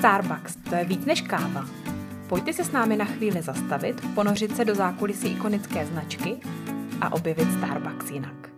Starbucks, 0.00 0.56
to 0.56 0.74
je 0.74 0.84
víc 0.84 1.04
než 1.04 1.20
káva. 1.20 1.66
Pojďte 2.28 2.52
se 2.52 2.64
s 2.64 2.72
námi 2.72 2.96
na 2.96 3.04
chvíli 3.04 3.42
zastavit, 3.42 4.00
ponořit 4.14 4.56
se 4.56 4.64
do 4.64 4.74
zákulisí 4.74 5.28
ikonické 5.28 5.86
značky 5.86 6.36
a 7.00 7.12
objevit 7.12 7.52
Starbucks 7.52 8.10
jinak. 8.10 8.50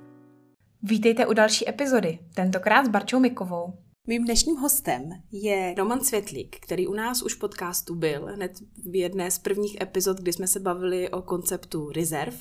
Vítejte 0.82 1.26
u 1.26 1.32
další 1.32 1.68
epizody, 1.68 2.18
tentokrát 2.34 2.86
s 2.86 2.88
Barčou 2.88 3.20
Mikovou. 3.20 3.74
Mým 4.06 4.24
dnešním 4.24 4.56
hostem 4.56 5.10
je 5.32 5.74
Roman 5.78 6.00
Světlík, 6.00 6.56
který 6.60 6.86
u 6.86 6.94
nás 6.94 7.22
už 7.22 7.34
podcastu 7.34 7.94
byl, 7.94 8.26
hned 8.34 8.52
v 8.90 8.94
jedné 8.94 9.30
z 9.30 9.38
prvních 9.38 9.80
epizod, 9.80 10.20
kdy 10.20 10.32
jsme 10.32 10.46
se 10.46 10.60
bavili 10.60 11.10
o 11.10 11.22
konceptu 11.22 11.90
Reserve, 11.90 12.36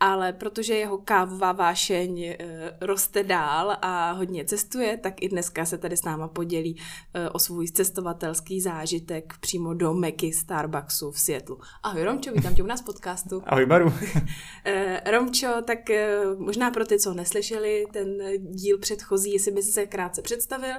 ale 0.00 0.32
protože 0.32 0.74
jeho 0.74 0.98
kávová 0.98 1.52
vášeň 1.52 2.22
e, 2.22 2.36
roste 2.80 3.22
dál 3.22 3.76
a 3.82 4.12
hodně 4.12 4.44
cestuje, 4.44 4.96
tak 4.96 5.22
i 5.22 5.28
dneska 5.28 5.64
se 5.64 5.78
tady 5.78 5.96
s 5.96 6.04
náma 6.04 6.28
podělí 6.28 6.80
e, 7.14 7.30
o 7.30 7.38
svůj 7.38 7.68
cestovatelský 7.68 8.60
zážitek 8.60 9.34
přímo 9.40 9.74
do 9.74 9.94
Meky 9.94 10.32
Starbucksu 10.32 11.10
v 11.10 11.20
Světlu. 11.20 11.60
Ahoj 11.82 12.02
Romčo, 12.02 12.32
vítám 12.32 12.54
tě 12.54 12.62
u 12.62 12.66
nás 12.66 12.82
podcastu. 12.82 13.42
Ahoj 13.46 13.66
Baru. 13.66 13.92
e, 14.64 15.10
Romčo, 15.10 15.48
tak 15.64 15.78
možná 16.38 16.70
pro 16.70 16.86
ty, 16.86 16.98
co 16.98 17.14
neslyšeli 17.14 17.86
ten 17.92 18.08
díl 18.40 18.78
předchozí, 18.78 19.32
jestli 19.32 19.52
by 19.52 19.62
si 19.62 19.72
se 19.72 19.86
krátce 19.86 20.22
představil, 20.22 20.76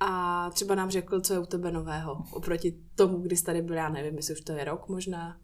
a 0.00 0.50
třeba 0.50 0.74
nám 0.74 0.90
řekl, 0.90 1.20
co 1.20 1.32
je 1.32 1.38
u 1.38 1.46
tebe 1.46 1.72
nového 1.72 2.24
oproti 2.32 2.74
tomu, 2.94 3.18
kdy 3.18 3.36
jsi 3.36 3.44
tady 3.44 3.62
byl, 3.62 3.76
já 3.76 3.88
nevím, 3.88 4.16
jestli 4.16 4.34
už 4.34 4.40
to 4.40 4.52
je 4.52 4.64
rok 4.64 4.88
možná. 4.88 5.36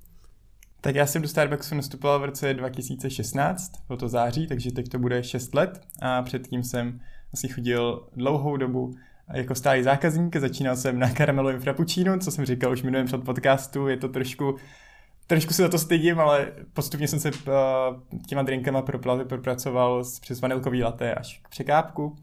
Tak 0.81 0.95
já 0.95 1.07
jsem 1.07 1.23
do 1.23 1.29
Starbucksu 1.29 1.75
nastupoval 1.75 2.21
v 2.21 2.25
roce 2.25 2.55
2016, 2.55 3.73
bylo 3.89 3.97
to 3.97 4.09
září, 4.09 4.47
takže 4.47 4.73
teď 4.73 4.89
to 4.89 4.99
bude 4.99 5.25
6 5.25 5.55
let 5.55 5.81
a 6.03 6.23
předtím 6.23 6.63
jsem 6.63 7.01
asi 7.35 7.49
chodil 7.49 8.09
dlouhou 8.17 8.57
dobu 8.57 8.95
jako 9.33 9.55
stálý 9.55 9.83
zákazník, 9.83 10.37
začínal 10.37 10.77
jsem 10.77 10.99
na 10.99 11.11
karamelovém 11.11 11.61
frappuccino, 11.61 12.19
co 12.19 12.31
jsem 12.31 12.45
říkal 12.45 12.73
už 12.73 12.83
minulém 12.83 13.07
před 13.07 13.25
podcastu, 13.25 13.89
je 13.89 13.97
to 13.97 14.09
trošku 14.09 14.57
trošku 15.27 15.53
se 15.53 15.63
za 15.63 15.69
to 15.69 15.79
stydím, 15.79 16.21
ale 16.21 16.53
postupně 16.73 17.09
jsem 17.09 17.21
se 17.21 17.31
uh, 17.31 18.21
těma 18.27 18.43
drinkama 18.43 18.83
propracoval 19.29 20.05
přes 20.21 20.41
vanilkový 20.41 20.83
latte 20.83 21.15
až 21.15 21.41
k 21.43 21.49
překápku 21.49 22.17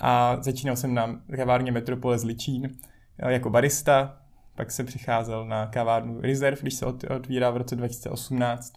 a 0.00 0.36
začínal 0.42 0.76
jsem 0.76 0.94
na 0.94 1.20
kavárně 1.36 1.72
Metropole 1.72 2.18
z 2.18 2.24
Ličín 2.24 2.76
eh, 3.18 3.32
jako 3.32 3.50
barista, 3.50 4.20
pak 4.54 4.70
jsem 4.70 4.86
přicházel 4.86 5.46
na 5.46 5.66
kavárnu 5.66 6.20
Reserve, 6.20 6.60
když 6.60 6.74
se 6.74 6.86
otvírá 6.86 7.50
v 7.50 7.56
roce 7.56 7.76
2018 7.76 8.72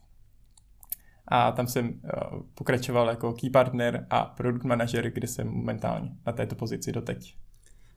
a 1.28 1.52
tam 1.52 1.68
jsem 1.68 2.02
eh, 2.06 2.10
pokračoval 2.54 3.10
jako 3.10 3.34
key 3.34 3.50
partner 3.50 4.08
a 4.10 4.26
product 4.26 4.64
manager, 4.64 5.12
kde 5.12 5.28
jsem 5.28 5.48
momentálně 5.48 6.12
na 6.26 6.34
této 6.34 6.56
pozici 6.56 6.92
doteď. 6.92 7.36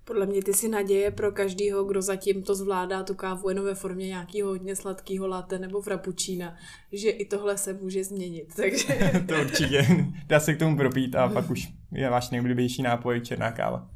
Podle 0.07 0.27
mě 0.27 0.43
ty 0.43 0.55
si 0.55 0.69
naděje 0.69 1.11
pro 1.11 1.33
každýho, 1.33 1.85
kdo 1.85 2.03
zatím 2.03 2.43
to 2.43 2.55
zvládá 2.55 3.03
tu 3.03 3.15
kávu 3.15 3.49
jenom 3.49 3.65
ve 3.65 3.75
formě 3.75 4.07
nějakého 4.07 4.49
hodně 4.49 4.77
sladkého 4.77 5.27
latte 5.27 5.59
nebo 5.59 5.83
frappuccina, 5.83 6.57
že 6.93 7.11
i 7.11 7.25
tohle 7.25 7.59
se 7.59 7.73
může 7.73 8.05
změnit. 8.05 8.53
Takže... 8.57 9.25
to 9.29 9.35
určitě. 9.41 9.87
Dá 10.27 10.41
se 10.41 10.55
k 10.55 10.59
tomu 10.59 10.77
propít 10.77 11.15
a 11.15 11.29
pak 11.29 11.51
už 11.51 11.69
je 11.93 12.11
váš 12.11 12.31
nejoblíbenější 12.31 12.83
nápoj 12.83 13.21
černá 13.21 13.53
káva. 13.53 13.91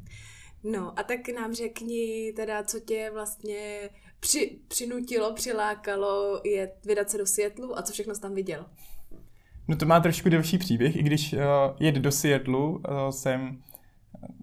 No 0.63 0.99
a 0.99 1.03
tak 1.03 1.19
nám 1.35 1.53
řekni 1.53 2.33
teda, 2.35 2.63
co 2.63 2.79
tě 2.79 3.09
vlastně 3.13 3.89
při, 4.19 4.59
přinutilo, 4.67 5.33
přilákalo 5.33 6.41
je 6.43 6.71
vydat 6.85 7.09
se 7.09 7.17
do 7.17 7.25
Světlu 7.25 7.77
a 7.79 7.81
co 7.81 7.93
všechno 7.93 8.15
jsi 8.15 8.21
tam 8.21 8.35
viděl? 8.35 8.65
No 9.67 9.77
to 9.77 9.85
má 9.85 9.99
trošku 9.99 10.29
delší 10.29 10.57
příběh, 10.57 10.95
i 10.95 11.03
když 11.03 11.33
uh, 11.33 11.39
jet 11.79 11.95
do 11.95 12.11
Světlu 12.11 12.69
uh, 12.71 13.09
jsem 13.09 13.61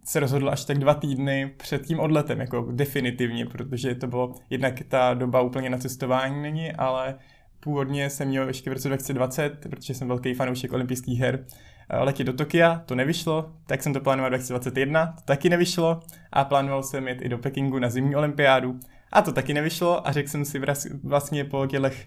se 0.04 0.20
rozhodl 0.20 0.50
až 0.50 0.64
tak 0.64 0.78
dva 0.78 0.94
týdny 0.94 1.54
před 1.56 1.86
tím 1.86 2.00
odletem, 2.00 2.40
jako 2.40 2.68
definitivně, 2.72 3.46
protože 3.46 3.94
to 3.94 4.06
bylo 4.06 4.34
jednak 4.50 4.82
ta 4.88 5.14
doba 5.14 5.40
úplně 5.40 5.70
na 5.70 5.78
cestování 5.78 6.42
není, 6.42 6.72
ale 6.72 7.14
původně 7.60 8.10
jsem 8.10 8.28
měl 8.28 8.48
ještě 8.48 8.70
v 8.70 8.72
roce 8.72 8.88
2020, 8.88 9.66
protože 9.70 9.94
jsem 9.94 10.08
velký 10.08 10.34
fanoušek 10.34 10.72
olympijských 10.72 11.20
her, 11.20 11.44
eh, 11.88 11.98
letět 11.98 12.26
do 12.26 12.32
Tokia, 12.32 12.82
to 12.86 12.94
nevyšlo, 12.94 13.52
tak 13.66 13.82
jsem 13.82 13.92
to 13.92 14.00
plánoval 14.00 14.30
2021, 14.30 15.06
to 15.06 15.22
taky 15.24 15.48
nevyšlo 15.48 16.00
a 16.32 16.44
plánoval 16.44 16.82
jsem 16.82 17.08
jet 17.08 17.22
i 17.22 17.28
do 17.28 17.38
Pekingu 17.38 17.78
na 17.78 17.90
zimní 17.90 18.16
olympiádu 18.16 18.80
a 19.12 19.22
to 19.22 19.32
taky 19.32 19.54
nevyšlo 19.54 20.08
a 20.08 20.12
řekl 20.12 20.28
jsem 20.28 20.44
si 20.44 20.60
vlastně 21.04 21.44
po 21.44 21.66
tělech 21.66 22.06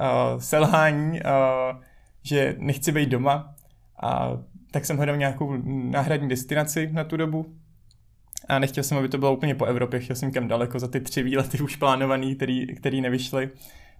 uh, 0.00 0.40
selhání, 0.40 1.20
uh, 1.20 1.82
že 2.22 2.54
nechci 2.58 2.92
být 2.92 3.08
doma 3.08 3.54
a 4.02 4.38
tak 4.70 4.86
jsem 4.86 4.96
hledal 4.96 5.16
nějakou 5.16 5.56
náhradní 5.66 6.28
destinaci 6.28 6.90
na 6.92 7.04
tu 7.04 7.16
dobu 7.16 7.46
a 8.48 8.58
nechtěl 8.58 8.84
jsem, 8.84 8.98
aby 8.98 9.08
to 9.08 9.18
bylo 9.18 9.32
úplně 9.32 9.54
po 9.54 9.64
Evropě, 9.64 10.00
chtěl 10.00 10.16
jsem 10.16 10.32
kam 10.32 10.48
daleko 10.48 10.78
za 10.78 10.88
ty 10.88 11.00
tři 11.00 11.22
výlety 11.22 11.60
už 11.60 11.76
plánovaný, 11.76 12.34
který, 12.34 12.66
který 12.66 13.00
nevyšly. 13.00 13.50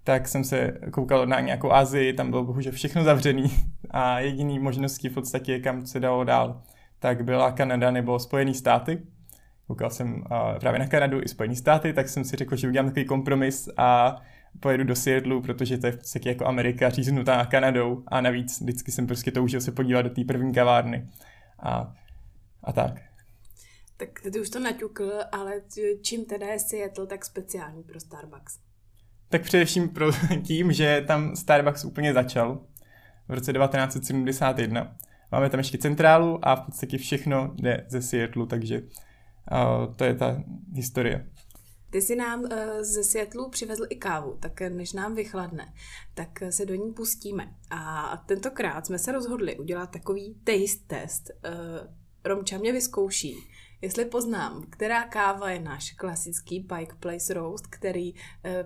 Tak 0.03 0.27
jsem 0.27 0.43
se 0.43 0.71
koukal 0.91 1.25
na 1.25 1.39
nějakou 1.39 1.71
Asii, 1.71 2.13
tam 2.13 2.29
bylo 2.29 2.43
bohužel 2.43 2.71
všechno 2.71 3.03
zavřený 3.03 3.51
a 3.89 4.19
jediný 4.19 4.59
možností 4.59 5.09
v 5.09 5.13
podstatě, 5.13 5.59
kam 5.59 5.85
se 5.85 5.99
dalo 5.99 6.23
dál, 6.23 6.61
tak 6.99 7.23
byla 7.23 7.51
Kanada 7.51 7.91
nebo 7.91 8.19
Spojené 8.19 8.53
státy. 8.53 9.01
Koukal 9.67 9.89
jsem 9.89 10.13
uh, 10.13 10.59
právě 10.59 10.79
na 10.79 10.87
Kanadu 10.87 11.21
i 11.21 11.27
Spojené 11.27 11.55
státy, 11.55 11.93
tak 11.93 12.09
jsem 12.09 12.23
si 12.23 12.35
řekl, 12.35 12.55
že 12.55 12.67
udělám 12.67 12.89
takový 12.89 13.05
kompromis 13.05 13.69
a 13.77 14.21
pojedu 14.59 14.83
do 14.83 14.95
Seattleu, 14.95 15.41
protože 15.41 15.77
to 15.77 15.85
je 15.85 15.91
v 15.91 15.97
podstatě 15.97 16.29
jako 16.29 16.45
Amerika 16.45 16.89
říznutá 16.89 17.45
Kanadou 17.45 18.03
a 18.07 18.21
navíc 18.21 18.61
vždycky 18.61 18.91
jsem 18.91 19.07
prostě 19.07 19.31
toužil 19.31 19.61
se 19.61 19.71
podívat 19.71 20.01
do 20.01 20.09
té 20.09 20.23
první 20.23 20.53
kavárny 20.53 21.09
a, 21.59 21.93
a 22.63 22.73
tak. 22.73 23.01
Tak 23.97 24.09
ty 24.33 24.39
už 24.39 24.49
to 24.49 24.59
naťukl, 24.59 25.11
ale 25.31 25.61
čím 26.01 26.25
teda 26.25 26.47
je 26.47 26.59
Seattle 26.59 27.07
tak 27.07 27.25
speciální 27.25 27.83
pro 27.83 27.99
Starbucks? 27.99 28.59
Tak 29.29 29.41
především 29.41 29.89
pro 29.89 30.11
tím, 30.43 30.71
že 30.71 31.03
tam 31.07 31.35
Starbucks 31.35 31.85
úplně 31.85 32.13
začal 32.13 32.61
v 33.27 33.33
roce 33.33 33.53
1971. 33.53 34.95
Máme 35.31 35.49
tam 35.49 35.59
ještě 35.59 35.77
centrálu 35.77 36.39
a 36.41 36.55
v 36.55 36.65
podstatě 36.65 36.97
všechno 36.97 37.53
jde 37.55 37.85
ze 37.89 38.01
Seattleu, 38.01 38.45
takže 38.45 38.81
uh, 38.81 39.95
to 39.95 40.03
je 40.03 40.15
ta 40.15 40.43
historie. 40.75 41.27
Ty 41.91 42.01
si 42.01 42.15
nám 42.15 42.41
uh, 42.41 42.49
ze 42.81 43.03
Světlu 43.03 43.49
přivezl 43.49 43.85
i 43.89 43.95
kávu, 43.95 44.37
tak 44.39 44.61
než 44.61 44.93
nám 44.93 45.15
vychladne, 45.15 45.73
tak 46.13 46.29
se 46.49 46.65
do 46.65 46.75
ní 46.75 46.93
pustíme. 46.93 47.55
A 47.69 48.17
tentokrát 48.25 48.85
jsme 48.85 48.99
se 48.99 49.11
rozhodli 49.11 49.57
udělat 49.59 49.91
takový 49.91 50.35
taste 50.43 50.85
test. 50.87 51.31
Romča 52.23 52.57
mě 52.57 52.71
vyzkouší, 52.71 53.35
jestli 53.81 54.05
poznám, 54.05 54.65
která 54.69 55.03
káva 55.03 55.49
je 55.49 55.59
náš 55.59 55.91
klasický 55.91 56.59
Pike 56.59 56.95
Place 56.99 57.33
Roast, 57.33 57.67
který 57.67 58.13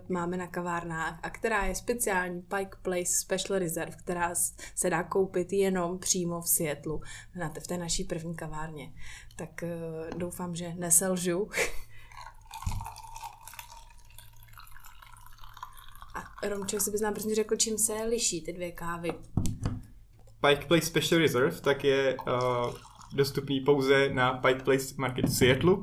máme 0.09 0.37
na 0.37 0.47
kavárnách 0.47 1.19
a 1.23 1.29
která 1.29 1.65
je 1.65 1.75
speciální 1.75 2.41
Pike 2.41 2.77
Place 2.81 3.11
Special 3.21 3.59
Reserve, 3.59 3.95
která 3.97 4.35
se 4.75 4.89
dá 4.89 5.03
koupit 5.03 5.53
jenom 5.53 5.99
přímo 5.99 6.41
v 6.41 6.49
Světlu, 6.49 7.01
v 7.59 7.67
té 7.67 7.77
naší 7.77 8.03
první 8.03 8.35
kavárně. 8.35 8.93
Tak 9.35 9.63
doufám, 10.17 10.55
že 10.55 10.73
neselžu. 10.75 11.49
Romčo, 16.49 16.75
jestli 16.75 16.91
bys 16.91 17.01
nám 17.01 17.13
prostě 17.13 17.35
řekl, 17.35 17.55
čím 17.55 17.77
se 17.77 17.93
liší 17.93 18.41
ty 18.41 18.53
dvě 18.53 18.71
kávy. 18.71 19.11
Pike 20.47 20.65
Place 20.67 20.85
Special 20.85 21.21
Reserve 21.21 21.61
tak 21.61 21.83
je 21.83 22.17
uh, 22.27 22.73
dostupný 23.13 23.59
pouze 23.59 24.09
na 24.13 24.33
Pike 24.33 24.63
Place 24.63 24.95
Market 24.97 25.25
v 25.25 25.33
Seattle, 25.33 25.75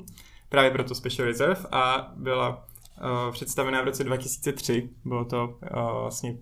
právě 0.49 0.71
proto 0.71 0.95
Special 0.95 1.28
Reserve 1.28 1.61
a 1.73 2.12
byla 2.17 2.49
uh, 2.49 3.33
představená 3.33 3.83
v 3.83 3.84
roce 3.84 4.05
2003. 4.05 4.89
Bylo 5.05 5.25
to 5.25 5.59
uh, 5.75 6.00
vlastně 6.00 6.39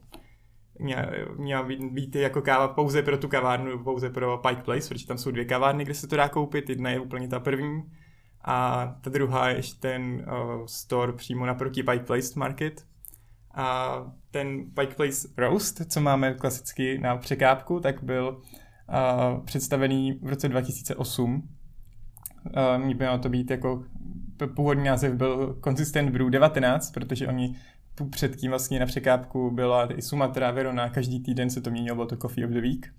měla 1.37 1.63
být, 1.63 1.85
být 1.85 2.17
jako 2.17 2.43
káva 2.43 2.69
pouze 2.69 3.03
pro 3.03 3.19
tu 3.19 3.29
kavárnu, 3.29 3.85
pouze 3.85 4.11
pro 4.11 4.39
Pike 4.39 4.63
Place, 4.63 4.89
protože 4.89 5.07
tam 5.07 5.19
jsou 5.19 5.31
dvě 5.31 5.45
kavárny, 5.45 5.85
kde 5.85 5.95
se 5.95 6.07
to 6.07 6.17
dá 6.17 6.29
koupit. 6.29 6.71
Jedna 6.71 6.91
je 6.91 7.01
úplně 7.01 7.29
ta 7.29 7.41
první 7.41 7.83
a 8.45 8.87
ta 9.01 9.11
druhá 9.11 9.49
je 9.49 9.57
ještě 9.57 9.81
ten 9.81 10.27
uh, 10.33 10.67
store 10.67 11.13
přímo 11.13 11.47
naproti 11.47 11.83
Pike 11.83 12.05
Place 12.05 12.39
Market, 12.39 12.87
a 13.55 13.97
ten 14.31 14.65
Pike 14.81 14.95
Place 14.95 15.29
Roast, 15.37 15.93
co 15.93 16.01
máme 16.01 16.35
klasicky 16.35 16.99
na 16.99 17.17
překápku, 17.17 17.81
tak 17.81 18.03
byl 18.03 18.29
uh, 18.89 19.45
představený 19.45 20.13
v 20.23 20.29
roce 20.29 20.49
2008. 20.49 21.49
Uh, 22.45 22.85
mělo 22.85 23.19
to 23.19 23.29
být 23.29 23.51
jako 23.51 23.85
původní 24.55 24.85
název 24.85 25.15
byl 25.15 25.59
Consistent 25.65 26.11
Brew 26.11 26.31
19, 26.31 26.91
protože 26.91 27.29
oni 27.29 27.57
předtím 28.11 28.51
vlastně 28.51 28.81
na 28.81 28.87
překápku 28.87 29.51
byla 29.51 29.93
i 29.93 30.03
Sumatra, 30.03 30.51
Verona, 30.51 30.89
každý 30.89 31.21
týden 31.23 31.51
se 31.51 31.61
to 31.61 31.71
měnilo, 31.71 31.95
bylo 31.95 32.07
to 32.07 32.17
Coffee 32.17 32.45
of 32.45 32.51
the 32.51 32.61
Week 32.61 32.93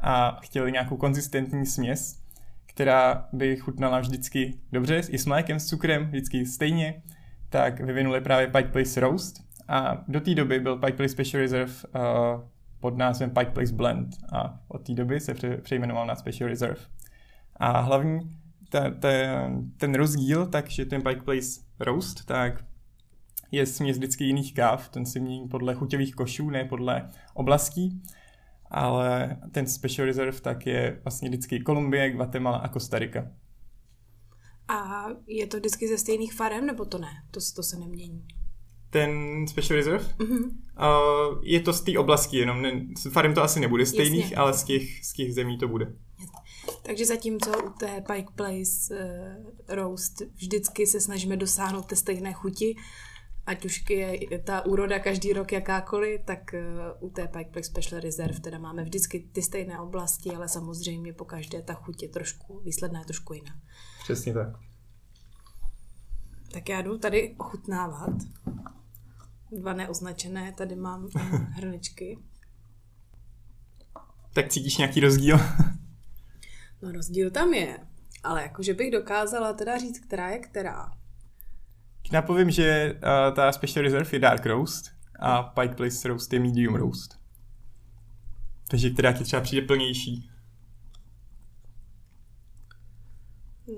a 0.00 0.38
chtěli 0.42 0.72
nějakou 0.72 0.96
konzistentní 0.96 1.66
směs, 1.66 2.22
která 2.66 3.28
by 3.32 3.56
chutnala 3.56 4.00
vždycky 4.00 4.58
dobře, 4.72 5.00
i 5.08 5.18
s 5.18 5.26
mlékem, 5.26 5.60
s 5.60 5.66
cukrem, 5.66 6.06
vždycky 6.06 6.46
stejně, 6.46 7.02
tak 7.48 7.80
vyvinuli 7.80 8.20
právě 8.20 8.46
Pike 8.46 8.68
Place 8.68 9.00
Roast, 9.00 9.45
a 9.68 10.04
do 10.08 10.20
té 10.20 10.34
doby 10.34 10.60
byl 10.60 10.76
Pike 10.76 10.96
Place 10.96 11.08
Special 11.08 11.40
Reserve 11.40 11.72
uh, 11.72 12.40
pod 12.80 12.96
názvem 12.96 13.30
Pike 13.30 13.50
Place 13.50 13.74
Blend 13.74 14.08
a 14.32 14.60
od 14.68 14.86
té 14.86 14.94
doby 14.94 15.20
se 15.20 15.34
pře- 15.34 15.56
přejmenoval 15.56 16.06
na 16.06 16.16
Special 16.16 16.48
Reserve. 16.48 16.80
A 17.56 17.80
hlavní 17.80 18.20
ta, 18.68 18.90
ta, 18.90 19.08
ten 19.76 19.94
rozdíl, 19.94 20.46
takže 20.46 20.84
ten 20.84 21.02
Pike 21.02 21.22
Place 21.22 21.60
Roast, 21.80 22.24
tak 22.24 22.64
je 23.50 23.66
směs 23.66 23.96
vždycky 23.96 24.24
jiných 24.24 24.54
káv, 24.54 24.88
ten 24.88 25.06
se 25.06 25.20
mění 25.20 25.48
podle 25.48 25.74
chuťových 25.74 26.14
košů, 26.14 26.50
ne 26.50 26.64
podle 26.64 27.10
oblastí, 27.34 28.02
ale 28.70 29.36
ten 29.52 29.66
Special 29.66 30.06
Reserve 30.06 30.40
tak 30.40 30.66
je 30.66 31.00
vlastně 31.04 31.28
vždycky 31.28 31.60
Kolumbie, 31.60 32.10
Guatemala 32.10 32.58
a 32.58 32.68
Kostarika. 32.68 33.30
A 34.68 35.06
je 35.26 35.46
to 35.46 35.56
vždycky 35.56 35.88
ze 35.88 35.98
stejných 35.98 36.34
farem, 36.34 36.66
nebo 36.66 36.84
to 36.84 36.98
ne? 36.98 37.08
To, 37.30 37.40
to 37.56 37.62
se 37.62 37.78
nemění. 37.78 38.26
Ten 38.96 39.46
Special 39.48 39.76
Reserve? 39.76 40.04
Mhm. 40.18 40.38
Uh, 40.38 41.38
je 41.42 41.60
to 41.60 41.72
z 41.72 41.80
té 41.80 41.98
oblasti 41.98 42.36
jenom, 42.36 42.62
ne, 42.62 42.86
s 42.98 43.10
farem 43.10 43.34
to 43.34 43.42
asi 43.42 43.60
nebude 43.60 43.86
stejných, 43.86 44.22
Jasně. 44.22 44.36
ale 44.36 44.54
z 44.54 44.64
těch, 44.64 45.04
z 45.04 45.12
těch 45.12 45.34
zemí 45.34 45.58
to 45.58 45.68
bude. 45.68 45.92
Takže 46.82 47.06
zatímco 47.06 47.50
u 47.66 47.70
té 47.70 48.04
Pike 48.12 48.32
Place 48.36 48.94
uh, 48.94 48.96
Roast 49.68 50.22
vždycky 50.34 50.86
se 50.86 51.00
snažíme 51.00 51.36
dosáhnout 51.36 51.86
té 51.86 51.96
stejné 51.96 52.32
chuti, 52.32 52.76
ať 53.46 53.64
už 53.64 53.84
je 53.90 54.38
ta 54.44 54.66
úroda 54.66 54.98
každý 54.98 55.32
rok 55.32 55.52
jakákoliv, 55.52 56.20
tak 56.24 56.54
uh, 56.54 57.08
u 57.08 57.10
té 57.10 57.28
Pike 57.28 57.50
Place 57.50 57.70
Special 57.70 58.00
Reserve 58.00 58.40
teda 58.40 58.58
máme 58.58 58.84
vždycky 58.84 59.28
ty 59.32 59.42
stejné 59.42 59.80
oblasti, 59.80 60.30
ale 60.30 60.48
samozřejmě 60.48 61.12
po 61.12 61.24
každé 61.24 61.62
ta 61.62 61.74
chuť 61.74 62.02
je 62.02 62.08
trošku, 62.08 62.60
výsledná 62.64 63.00
je 63.00 63.06
trošku 63.06 63.34
jiná. 63.34 63.52
Přesně 64.04 64.34
tak. 64.34 64.48
Tak 66.52 66.68
já 66.68 66.82
jdu 66.82 66.98
tady 66.98 67.34
ochutnávat. 67.38 68.12
Dva 69.52 69.72
neoznačené, 69.72 70.52
tady 70.52 70.76
mám 70.76 71.08
hrnečky. 71.52 72.18
Tak 74.32 74.48
cítíš 74.48 74.76
nějaký 74.76 75.00
rozdíl? 75.00 75.36
No 76.82 76.92
rozdíl 76.92 77.30
tam 77.30 77.54
je, 77.54 77.78
ale 78.24 78.42
jakože 78.42 78.74
bych 78.74 78.90
dokázala 78.90 79.52
teda 79.52 79.78
říct, 79.78 79.98
která 79.98 80.30
je 80.30 80.38
která. 80.38 80.90
Já 82.12 82.22
povím, 82.22 82.50
že 82.50 82.92
uh, 82.94 83.34
ta 83.34 83.52
Special 83.52 83.82
Reserve 83.82 84.10
je 84.12 84.18
Dark 84.18 84.46
Roast 84.46 84.90
a 85.18 85.42
Pike 85.42 85.74
Place 85.74 86.08
Roast 86.08 86.32
je 86.32 86.40
Medium 86.40 86.74
Roast. 86.74 87.18
Takže 88.68 88.90
která 88.90 89.12
ti 89.12 89.24
třeba 89.24 89.42
přijde 89.42 89.66
plnější. 89.66 90.30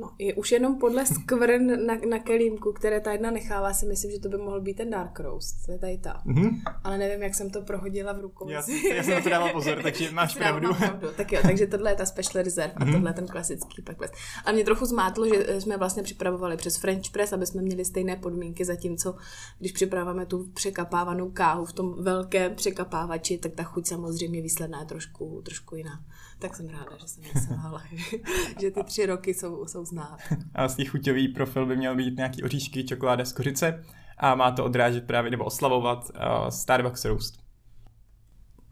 No, 0.01 0.11
je 0.19 0.35
už 0.35 0.53
jenom 0.53 0.79
podle 0.79 1.07
skvrn 1.07 1.87
na, 1.87 1.95
na 2.09 2.19
kelímku, 2.19 2.73
které 2.73 3.01
ta 3.01 3.13
jedna 3.13 3.31
nechává, 3.31 3.73
si 3.73 3.87
myslím, 3.87 4.11
že 4.11 4.19
to 4.19 4.29
by 4.29 4.37
mohl 4.37 4.61
být 4.61 4.75
ten 4.75 4.91
Dark 4.91 5.21
Roast. 5.21 5.67
To 5.67 5.73
je 5.73 5.79
tady 5.79 5.99
ta. 5.99 6.23
Mhm. 6.25 6.63
Ale 6.85 6.99
nevím, 6.99 7.23
jak 7.23 7.35
jsem 7.35 7.51
to 7.51 7.63
prohodila 7.63 8.13
v 8.13 8.21
rukou. 8.21 8.49
Já, 8.49 8.63
já 8.95 9.03
jsem 9.03 9.15
na 9.15 9.21
to 9.21 9.29
dával 9.29 9.53
pozor, 9.53 9.83
takže 9.83 10.11
máš 10.13 10.35
pravdu. 10.35 10.75
pravdu. 10.75 11.09
Tak 11.17 11.33
jo, 11.33 11.41
takže 11.43 11.67
tohle 11.67 11.91
je 11.91 11.97
ta 11.97 12.07
Special 12.07 12.45
Reserve 12.45 12.73
a 12.77 12.85
tohle 12.85 13.11
je 13.11 13.15
ten 13.15 13.27
klasický 13.27 13.83
Packless. 13.83 14.11
A 14.45 14.53
mě 14.53 14.65
trochu 14.65 14.85
zmátlo, 14.85 15.29
že 15.29 15.45
eh, 15.49 15.61
jsme 15.61 15.77
vlastně 15.77 16.03
připravovali 16.03 16.57
přes 16.57 16.77
French 16.77 17.11
Press, 17.13 17.33
aby 17.33 17.47
jsme 17.47 17.63
měli 17.63 17.85
stejné 17.85 18.17
podmínky, 18.17 18.65
zatímco 18.65 19.15
když 19.59 19.73
připravujeme 19.73 20.27
tu 20.27 20.47
překapávanou 20.55 21.31
kávu 21.31 21.65
v 21.65 21.73
tom 21.73 22.03
velkém 22.03 22.55
překapávači, 22.55 23.39
tak 23.39 23.53
ta 23.53 23.63
chuť 23.63 23.87
samozřejmě 23.87 24.43
výsledná 24.43 24.81
je 24.81 24.87
trošku, 24.87 25.43
trošku 25.45 25.77
jiná. 25.77 26.01
Tak 26.39 26.57
jsem 26.57 26.69
ráda, 26.69 26.97
že 27.01 27.09
jsem 27.09 27.25
myslela, 27.35 27.83
že 28.61 28.71
ty 28.71 28.85
tři 28.85 29.07
roky 29.07 29.35
jsou, 29.35 29.67
jsou 29.67 29.85
znát. 29.85 30.19
A 30.55 30.61
vlastně 30.61 30.85
chuťový 30.85 31.29
profil 31.29 31.67
by 31.67 31.77
měl 31.77 31.97
být 31.97 32.17
nějaký 32.17 32.43
oříšky, 32.43 32.85
čokoláda 32.85 33.25
z 33.25 33.33
kořice 33.33 33.85
a 34.19 34.35
má 34.35 34.51
to 34.51 34.65
odrážet 34.65 35.07
právě 35.07 35.31
nebo 35.31 35.45
oslavovat 35.45 36.11
uh, 36.15 36.49
Starbucks 36.49 37.05
Roast. 37.05 37.49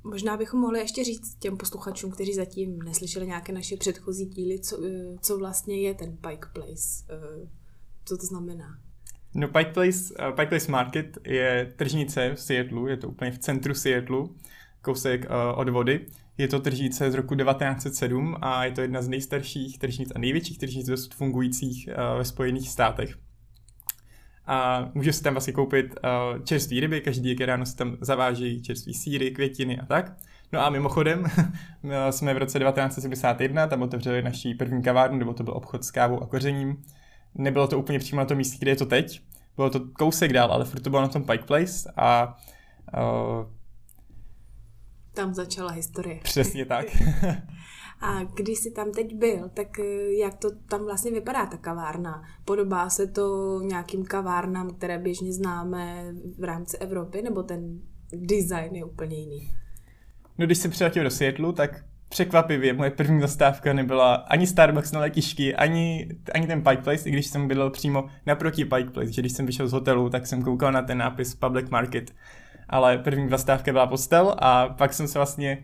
Možná 0.04 0.36
bychom 0.36 0.60
mohli 0.60 0.78
ještě 0.80 1.04
říct 1.04 1.36
těm 1.38 1.56
posluchačům, 1.56 2.10
kteří 2.10 2.34
zatím 2.34 2.78
neslyšeli 2.82 3.26
nějaké 3.26 3.52
naše 3.52 3.76
předchozí 3.76 4.26
díly, 4.26 4.60
co, 4.60 4.84
eh, 4.84 5.16
co 5.20 5.38
vlastně 5.38 5.80
je 5.80 5.94
ten 5.94 6.16
Pike 6.16 6.48
Place. 6.52 7.04
eh, 7.10 7.48
Co 8.04 8.16
to 8.16 8.26
znamená? 8.26 8.78
No 9.34 9.48
Pike 9.48 9.70
Place, 9.72 10.14
uh, 10.28 10.36
Pike 10.36 10.46
Place 10.46 10.72
Market 10.72 11.18
je 11.24 11.72
tržnice 11.76 12.34
v 12.34 12.40
Seattleu, 12.40 12.86
je 12.86 12.96
to 12.96 13.08
úplně 13.08 13.30
v 13.30 13.38
centru 13.38 13.74
Seattleu, 13.74 14.28
kousek 14.82 15.24
uh, 15.24 15.58
od 15.60 15.68
vody. 15.68 16.06
Je 16.38 16.48
to 16.48 16.60
tržnice 16.60 17.10
z 17.10 17.14
roku 17.14 17.34
1907 17.34 18.36
a 18.40 18.64
je 18.64 18.70
to 18.70 18.80
jedna 18.80 19.02
z 19.02 19.08
nejstarších 19.08 19.78
tržnic 19.78 20.12
a 20.14 20.18
největších 20.18 20.58
tržnic 20.58 20.86
dosud 20.86 21.14
fungujících 21.14 21.88
uh, 21.88 22.18
ve 22.18 22.24
Spojených 22.24 22.68
státech. 22.68 23.18
A 24.46 24.88
může 24.94 25.12
se 25.12 25.22
tam 25.22 25.34
vlastně 25.34 25.52
koupit 25.52 25.86
uh, 25.86 26.42
čerství 26.44 26.80
ryby, 26.80 27.00
každý 27.00 27.34
ráno 27.34 27.66
se 27.66 27.76
tam 27.76 27.96
zavážejí 28.00 28.62
čerství 28.62 28.94
síry, 28.94 29.30
květiny 29.30 29.78
a 29.78 29.86
tak. 29.86 30.16
No 30.52 30.60
a 30.60 30.70
mimochodem, 30.70 31.24
jsme 32.10 32.34
v 32.34 32.38
roce 32.38 32.58
1971, 32.58 33.66
tam 33.66 33.82
otevřeli 33.82 34.22
naší 34.22 34.54
první 34.54 34.82
kavárnu, 34.82 35.18
nebo 35.18 35.34
to 35.34 35.42
byl 35.42 35.54
obchod 35.54 35.84
s 35.84 35.90
kávou 35.90 36.22
a 36.22 36.26
kořením. 36.26 36.82
Nebylo 37.34 37.66
to 37.66 37.78
úplně 37.78 37.98
přímo 37.98 38.20
na 38.20 38.24
tom 38.24 38.38
místě, 38.38 38.56
kde 38.60 38.70
je 38.70 38.76
to 38.76 38.86
teď, 38.86 39.20
bylo 39.56 39.70
to 39.70 39.80
kousek 39.80 40.32
dál, 40.32 40.52
ale 40.52 40.64
furt 40.64 40.80
to 40.80 40.90
bylo 40.90 41.02
na 41.02 41.08
tom 41.08 41.24
Pike 41.24 41.44
Place 41.44 41.92
a 41.96 42.36
uh, 42.96 43.55
Tam 45.16 45.34
začala 45.34 45.70
historie. 45.70 46.20
přesně 46.22 46.64
tak. 46.66 46.86
A 48.00 48.24
když 48.24 48.58
jsi 48.58 48.70
tam 48.70 48.92
teď 48.92 49.14
byl, 49.14 49.50
tak 49.54 49.78
eh, 49.78 50.12
jak 50.20 50.34
to 50.34 50.50
tam 50.68 50.84
vlastně 50.84 51.10
vypadá 51.10 51.46
ta 51.46 51.56
kavárna? 51.56 52.22
Podobá 52.44 52.90
se 52.90 53.06
to 53.06 53.60
nějakým 53.60 54.04
kavárnám, 54.04 54.74
které 54.74 54.98
běžně 54.98 55.32
známe 55.32 56.14
v 56.38 56.44
rámci 56.44 56.76
Evropy, 56.76 57.22
nebo 57.22 57.42
ten 57.42 57.80
design 58.12 58.76
je 58.76 58.84
úplně 58.84 59.16
jiný? 59.16 59.50
No 60.38 60.46
když 60.46 60.58
jsem 60.58 60.70
přiletěl 60.70 61.04
do 61.04 61.10
Seattleu, 61.10 61.52
tak 61.52 61.84
překvapivě 62.08 62.72
moje 62.72 62.90
první 62.90 63.20
zastávka 63.20 63.72
nebyla 63.72 64.14
ani 64.14 64.46
Starbucks 64.46 64.92
na 64.92 65.00
letišti, 65.00 65.54
ani, 65.54 66.08
ani 66.34 66.46
ten 66.46 66.62
Pike 66.62 66.82
Place, 66.82 67.08
i 67.08 67.12
když 67.12 67.26
jsem 67.26 67.48
bydlel 67.48 67.70
přímo 67.70 68.04
naproti 68.26 68.64
Pike 68.64 68.90
Place, 68.90 69.12
že 69.12 69.22
když 69.22 69.32
jsem 69.32 69.46
vyšel 69.46 69.68
z 69.68 69.72
hotelu, 69.72 70.10
tak 70.10 70.26
jsem 70.26 70.42
koukal 70.42 70.72
na 70.72 70.82
ten 70.82 70.98
nápis 70.98 71.34
Public 71.34 71.70
Market. 71.70 72.14
Ale 72.68 72.98
první 72.98 73.28
zastávka 73.28 73.72
byla 73.72 73.86
postel 73.86 74.34
a 74.38 74.68
pak 74.68 74.92
jsem 74.92 75.08
se 75.08 75.18
vlastně 75.18 75.58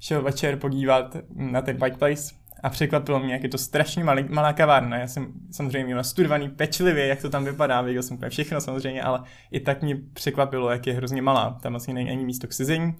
šel 0.00 0.22
večer 0.22 0.56
podívat 0.56 1.16
na 1.34 1.62
ten 1.62 1.78
Pike 1.78 1.96
Place 1.96 2.34
a 2.62 2.70
překvapilo 2.70 3.20
mě, 3.20 3.32
jak 3.32 3.42
je 3.42 3.48
to 3.48 3.58
strašně 3.58 4.04
malý, 4.04 4.24
malá 4.28 4.52
kavárna. 4.52 4.96
Já 4.96 5.06
jsem 5.06 5.32
samozřejmě 5.50 5.84
měl 5.84 5.96
nastudovaný 5.96 6.48
pečlivě, 6.48 7.06
jak 7.06 7.22
to 7.22 7.30
tam 7.30 7.44
vypadá, 7.44 7.80
věděl 7.80 8.02
jsem 8.02 8.16
úplně 8.16 8.30
všechno 8.30 8.60
samozřejmě, 8.60 9.02
ale 9.02 9.22
i 9.50 9.60
tak 9.60 9.82
mě 9.82 9.96
překvapilo, 10.12 10.70
jak 10.70 10.86
je 10.86 10.94
hrozně 10.94 11.22
malá. 11.22 11.58
Tam 11.62 11.72
vlastně 11.72 11.94
není 11.94 12.10
ani 12.10 12.24
místo 12.24 12.46
k 12.46 12.52
sezení. 12.52 12.94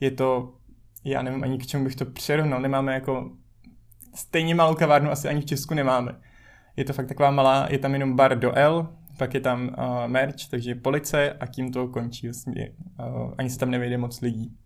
Je 0.00 0.10
to, 0.10 0.54
já 1.04 1.22
nevím 1.22 1.44
ani 1.44 1.58
k 1.58 1.66
čemu 1.66 1.84
bych 1.84 1.96
to 1.96 2.04
přerovnal, 2.04 2.60
nemáme 2.60 2.94
jako 2.94 3.30
stejně 4.14 4.54
malou 4.54 4.74
kavárnu 4.74 5.10
asi 5.10 5.28
ani 5.28 5.40
v 5.40 5.44
Česku 5.44 5.74
nemáme. 5.74 6.12
Je 6.76 6.84
to 6.84 6.92
fakt 6.92 7.06
taková 7.06 7.30
malá, 7.30 7.66
je 7.70 7.78
tam 7.78 7.92
jenom 7.92 8.16
bar 8.16 8.38
do 8.38 8.52
L, 8.52 8.88
pak 9.16 9.34
je 9.34 9.40
tam 9.40 9.68
uh, 9.78 10.06
merch, 10.06 10.48
takže 10.50 10.74
police 10.74 11.32
a 11.32 11.46
tím 11.46 11.72
to 11.72 11.88
končí 11.88 12.26
vlastně. 12.26 12.70
Uh, 13.00 13.34
ani 13.38 13.50
se 13.50 13.58
tam 13.58 13.70
nevejde 13.70 13.98
moc 13.98 14.20
lidí. 14.20 14.56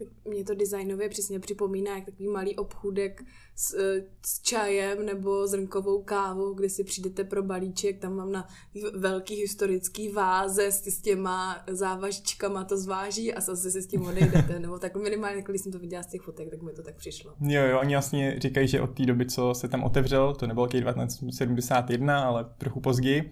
Tak 0.00 0.08
mě 0.24 0.44
to 0.44 0.54
designově 0.54 1.08
přesně 1.08 1.40
připomíná 1.40 1.94
jak 1.94 2.04
takový 2.04 2.28
malý 2.28 2.56
obchůdek 2.56 3.22
s, 3.56 3.74
eh, 3.74 4.04
s 4.26 4.42
čajem 4.42 5.06
nebo 5.06 5.46
zrnkovou 5.46 6.02
kávou, 6.02 6.54
kde 6.54 6.68
si 6.68 6.84
přijdete 6.84 7.24
pro 7.24 7.42
balíček, 7.42 7.98
tam 7.98 8.16
mám 8.16 8.32
na 8.32 8.48
velký 8.94 9.34
historický 9.34 10.08
váze 10.08 10.66
s, 10.66 10.86
s 10.86 11.00
těma 11.00 11.64
závažičkama 11.70 12.64
to 12.64 12.76
zváží 12.76 13.34
a 13.34 13.40
zase 13.40 13.70
si 13.70 13.82
s 13.82 13.86
tím 13.86 14.02
odejdete, 14.02 14.58
nebo 14.58 14.78
tak 14.78 14.96
minimálně, 14.96 15.42
když 15.42 15.60
jsem 15.60 15.72
to 15.72 15.78
viděla 15.78 16.02
z 16.02 16.06
těch 16.06 16.22
fotek, 16.22 16.50
tak 16.50 16.62
mi 16.62 16.72
to 16.72 16.82
tak 16.82 16.96
přišlo. 16.96 17.34
Jo, 17.40 17.62
jo, 17.62 17.80
oni 17.80 17.94
vlastně 17.94 18.36
říkají, 18.38 18.68
že 18.68 18.80
od 18.80 18.96
té 18.96 19.06
doby, 19.06 19.26
co 19.26 19.54
se 19.54 19.68
tam 19.68 19.84
otevřel, 19.84 20.34
to 20.34 20.46
nebylo 20.46 20.68
1971, 20.68 22.24
ale 22.24 22.46
trochu 22.58 22.80
později, 22.80 23.30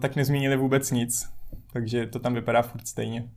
tak 0.00 0.16
nezměnili 0.16 0.56
vůbec 0.56 0.90
nic. 0.90 1.28
Takže 1.72 2.06
to 2.06 2.18
tam 2.18 2.34
vypadá 2.34 2.62
furt 2.62 2.86
stejně. 2.86 3.30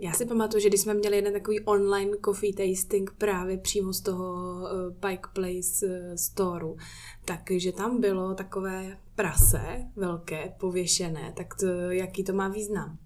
Já 0.00 0.12
si 0.12 0.26
pamatuju, 0.26 0.62
že 0.62 0.68
když 0.68 0.80
jsme 0.80 0.94
měli 0.94 1.16
jeden 1.16 1.32
takový 1.32 1.60
online 1.60 2.16
coffee 2.24 2.52
tasting 2.52 3.10
právě 3.18 3.58
přímo 3.58 3.92
z 3.92 4.00
toho 4.00 4.32
uh, 4.32 4.94
Pike 5.00 5.28
Place 5.32 5.86
uh, 5.86 6.14
storeu, 6.14 6.76
takže 7.24 7.72
tam 7.72 8.00
bylo 8.00 8.34
takové 8.34 8.98
prase 9.14 9.84
velké, 9.96 10.52
pověšené, 10.60 11.32
tak 11.36 11.54
to, 11.54 11.66
jaký 11.90 12.24
to 12.24 12.32
má 12.32 12.48
význam? 12.48 12.98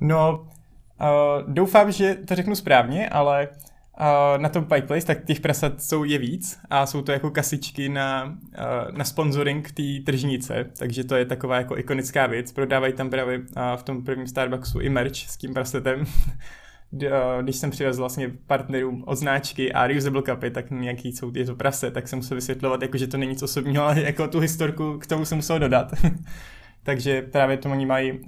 No, 0.00 0.48
uh, 1.00 1.52
doufám, 1.52 1.92
že 1.92 2.14
to 2.14 2.34
řeknu 2.34 2.54
správně, 2.56 3.08
ale 3.08 3.48
na 4.36 4.48
tom 4.48 4.64
Pike 4.64 5.00
tak 5.00 5.24
těch 5.24 5.40
prasat 5.40 5.82
jsou 5.82 6.04
je 6.04 6.18
víc 6.18 6.60
a 6.70 6.86
jsou 6.86 7.02
to 7.02 7.12
jako 7.12 7.30
kasičky 7.30 7.88
na, 7.88 8.38
na 8.90 9.04
sponsoring 9.04 9.72
té 9.72 9.82
tržnice, 10.06 10.70
takže 10.78 11.04
to 11.04 11.14
je 11.14 11.24
taková 11.24 11.56
jako 11.56 11.78
ikonická 11.78 12.26
věc. 12.26 12.52
Prodávají 12.52 12.92
tam 12.92 13.10
právě 13.10 13.42
v 13.76 13.82
tom 13.82 14.04
prvním 14.04 14.26
Starbucksu 14.26 14.80
i 14.80 14.88
merch 14.88 15.16
s 15.16 15.36
tím 15.36 15.54
prasetem. 15.54 16.04
Když 17.42 17.56
jsem 17.56 17.70
přivezl 17.70 18.00
vlastně 18.00 18.32
partnerům 18.46 19.04
od 19.06 19.14
značky 19.14 19.72
a 19.72 19.86
reusable 19.86 20.22
cupy, 20.22 20.50
tak 20.50 20.70
nějaký 20.70 21.12
jsou 21.12 21.32
je 21.34 21.44
to 21.44 21.56
prase, 21.56 21.90
tak 21.90 22.08
jsem 22.08 22.18
musel 22.18 22.34
vysvětlovat, 22.34 22.82
jako, 22.82 22.98
že 22.98 23.06
to 23.06 23.16
není 23.16 23.32
nic 23.32 23.42
osobního, 23.42 23.84
ale 23.84 24.02
jako 24.02 24.28
tu 24.28 24.38
historku 24.38 24.98
k 24.98 25.06
tomu 25.06 25.24
jsem 25.24 25.38
musel 25.38 25.58
dodat. 25.58 25.92
Takže 26.82 27.22
právě 27.22 27.56
to 27.56 27.70
oni 27.70 27.86
mají 27.86 28.20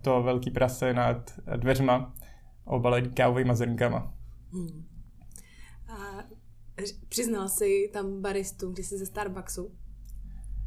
to 0.00 0.22
velký 0.22 0.50
prase 0.50 0.94
nad 0.94 1.34
dveřma 1.56 2.12
obalený 2.64 3.10
kávovými 3.10 3.56
zrnkama. 3.56 4.12
Hmm. 4.52 4.89
Přiznal 7.08 7.48
jsi 7.48 7.90
tam 7.92 8.22
baristům, 8.22 8.72
když 8.72 8.86
jsi 8.86 8.98
ze 8.98 9.06
Starbucksu? 9.06 9.70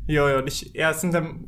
Jo, 0.08 0.28
jo, 0.28 0.42
když 0.42 0.66
já 0.74 0.94
jsem 0.94 1.12
tam, 1.12 1.40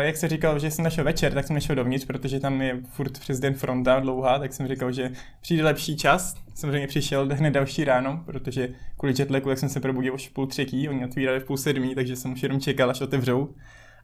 jak 0.00 0.16
se 0.16 0.28
říkal, 0.28 0.58
že 0.58 0.70
jsem 0.70 0.84
našel 0.84 1.04
večer, 1.04 1.34
tak 1.34 1.46
jsem 1.46 1.54
nešel 1.54 1.76
dovnitř, 1.76 2.04
protože 2.04 2.40
tam 2.40 2.62
je 2.62 2.80
furt 2.88 3.18
přes 3.18 3.40
den 3.40 3.54
fronta 3.54 4.00
dlouhá, 4.00 4.38
tak 4.38 4.52
jsem 4.52 4.68
říkal, 4.68 4.92
že 4.92 5.12
přijde 5.40 5.64
lepší 5.64 5.96
čas. 5.96 6.34
Samozřejmě 6.54 6.86
přišel 6.86 7.28
hned 7.32 7.50
další 7.50 7.84
ráno, 7.84 8.22
protože 8.26 8.68
kvůli 8.98 9.14
jetlagu, 9.18 9.48
tak 9.48 9.58
jsem 9.58 9.68
se 9.68 9.80
probudil 9.80 10.14
už 10.14 10.28
v 10.28 10.32
půl 10.32 10.46
třetí, 10.46 10.88
oni 10.88 11.04
otvírali 11.04 11.40
v 11.40 11.44
půl 11.44 11.56
sedmí, 11.56 11.94
takže 11.94 12.16
jsem 12.16 12.32
už 12.32 12.42
jenom 12.42 12.60
čekal, 12.60 12.90
až 12.90 13.00
otevřou. 13.00 13.54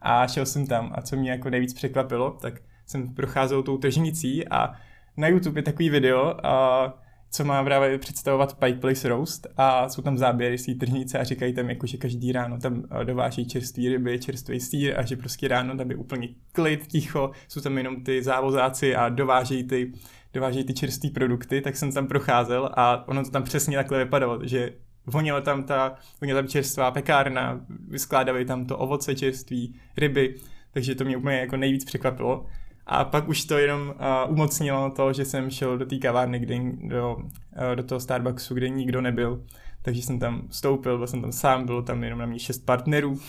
A 0.03 0.27
šel 0.27 0.47
jsem 0.47 0.67
tam 0.67 0.93
a 0.95 1.03
co 1.03 1.17
mě 1.17 1.31
jako 1.31 1.51
nejvíc 1.51 1.75
překvapilo, 1.75 2.31
tak 2.31 2.55
jsem 2.87 3.15
procházel 3.15 3.63
tou 3.63 3.79
tržnicí 3.79 4.49
a 4.49 4.75
na 5.17 5.29
YouTube 5.29 5.59
je 5.59 5.63
takový 5.63 5.91
video, 5.91 6.47
a 6.47 7.06
co 7.31 7.45
má 7.45 7.65
právě 7.65 7.99
představovat 7.99 8.59
Pike 8.59 8.79
Place 8.79 9.09
Roast 9.09 9.47
a 9.57 9.89
jsou 9.89 10.03
tam 10.03 10.19
záběry 10.19 10.59
z 10.59 10.67
té 10.67 10.75
tržnice 10.75 11.19
a 11.19 11.25
říkají 11.25 11.55
tam, 11.55 11.71
jako, 11.71 11.87
že 11.87 11.97
každý 11.97 12.33
ráno 12.33 12.59
tam 12.59 12.83
eh, 12.91 13.05
dováží 13.05 13.47
čerstvý 13.47 13.89
ryby, 13.89 14.19
čerstvý 14.19 14.61
sýr 14.61 14.99
a 14.99 15.03
že 15.03 15.17
prostě 15.17 15.49
ráno 15.49 15.77
tam 15.77 15.91
je 15.91 15.97
úplně 15.97 16.29
klid, 16.53 16.87
ticho, 16.87 17.31
jsou 17.49 17.61
tam 17.61 17.79
jenom 17.79 18.03
ty 18.03 18.23
závozáci 18.23 18.97
a 18.97 19.09
dovážejí 19.09 19.65
ty, 19.65 19.93
dovážejí 20.33 20.65
ty 20.65 20.75
čerstvé 20.75 21.11
produkty, 21.11 21.61
tak 21.61 21.77
jsem 21.77 21.93
tam 21.93 22.07
procházel 22.07 22.71
a 22.75 23.09
ono 23.09 23.25
to 23.25 23.31
tam 23.31 23.43
přesně 23.43 23.77
takhle 23.77 24.05
vypadalo, 24.05 24.41
že 24.47 24.73
voněla 25.07 25.41
tam 25.41 25.65
ta, 25.65 25.95
voněla 26.21 26.41
tam 26.41 26.49
čerstvá 26.49 26.91
pekárna, 26.91 27.61
vyskládali 27.89 28.45
tam 28.45 28.67
to 28.67 28.79
ovoce 28.79 29.15
čerství, 29.15 29.81
ryby, 29.97 30.35
takže 30.73 30.95
to 30.95 31.05
mě 31.05 31.17
úplně 31.17 31.37
jako 31.37 31.57
nejvíc 31.57 31.85
překvapilo. 31.85 32.47
A 32.87 33.05
pak 33.05 33.29
už 33.29 33.45
to 33.45 33.59
jenom 33.59 33.89
uh, 33.89 34.33
umocnilo 34.33 34.91
to, 34.91 35.13
že 35.13 35.25
jsem 35.25 35.51
šel 35.51 35.79
do 35.79 35.87
té 35.87 35.99
kavárny, 35.99 36.39
kde, 36.39 36.59
do, 36.75 37.17
uh, 37.17 37.75
do 37.75 37.83
toho 37.83 38.01
Starbucksu, 38.01 38.55
kde 38.55 38.69
nikdo 38.69 39.01
nebyl. 39.01 39.45
Takže 39.83 40.03
jsem 40.03 40.19
tam 40.19 40.49
vstoupil, 40.49 40.99
byl 40.99 41.07
jsem 41.07 41.21
tam 41.21 41.33
sám, 41.33 41.67
bylo 41.67 41.83
tam 41.83 42.05
jenom 42.05 42.19
na 42.19 42.27
mě 42.27 42.39
šest 42.39 42.67
partnerů. 42.67 43.21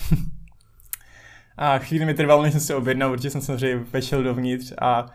a 1.58 1.78
chvíli 1.78 2.06
mi 2.06 2.14
trvalo, 2.14 2.44
než 2.44 2.52
jsem 2.52 2.62
se 2.62 2.76
objednal, 2.76 3.12
protože 3.12 3.30
jsem 3.30 3.42
samozřejmě 3.42 3.86
vešel 3.92 4.24
dovnitř 4.24 4.74
a 4.82 5.06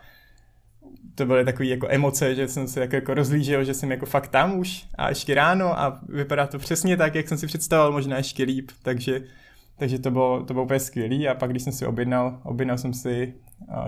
to 1.15 1.25
byly 1.25 1.45
takové 1.45 1.65
jako 1.65 1.87
emoce, 1.89 2.35
že 2.35 2.47
jsem 2.47 2.67
se 2.67 2.79
jako, 2.79 2.95
jako 2.95 3.13
rozlížel, 3.13 3.63
že 3.63 3.73
jsem 3.73 3.91
jako 3.91 4.05
fakt 4.05 4.27
tam 4.27 4.57
už 4.59 4.85
a 4.95 5.09
ještě 5.09 5.35
ráno 5.35 5.79
a 5.79 5.99
vypadá 6.09 6.47
to 6.47 6.59
přesně 6.59 6.97
tak, 6.97 7.15
jak 7.15 7.27
jsem 7.27 7.37
si 7.37 7.47
představoval, 7.47 7.91
možná 7.91 8.17
ještě 8.17 8.43
líp, 8.43 8.71
takže 8.81 9.21
takže 9.83 9.99
to 9.99 10.11
bylo, 10.11 10.43
to 10.43 10.53
bylo 10.53 10.65
úplně 10.65 10.79
skvělý 10.79 11.27
a 11.27 11.35
pak 11.35 11.49
když 11.49 11.63
jsem 11.63 11.73
si 11.73 11.85
objednal, 11.85 12.39
objednal 12.43 12.77
jsem 12.77 12.93
si, 12.93 13.33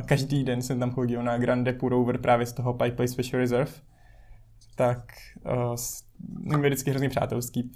každý 0.05 0.43
den 0.43 0.61
jsem 0.61 0.79
tam 0.79 0.91
chodil 0.91 1.23
na 1.23 1.37
Grande 1.37 1.73
Pour 1.73 1.93
Over 1.93 2.17
právě 2.17 2.45
z 2.45 2.53
toho 2.53 2.73
Pike 2.73 2.95
Place 2.95 3.13
Special 3.13 3.39
Reserve, 3.39 3.71
tak 4.75 4.99
uh, 5.45 5.75
byli 6.57 6.69
vždycky 6.69 6.89
hrozně 6.89 7.09
přátelský 7.09 7.71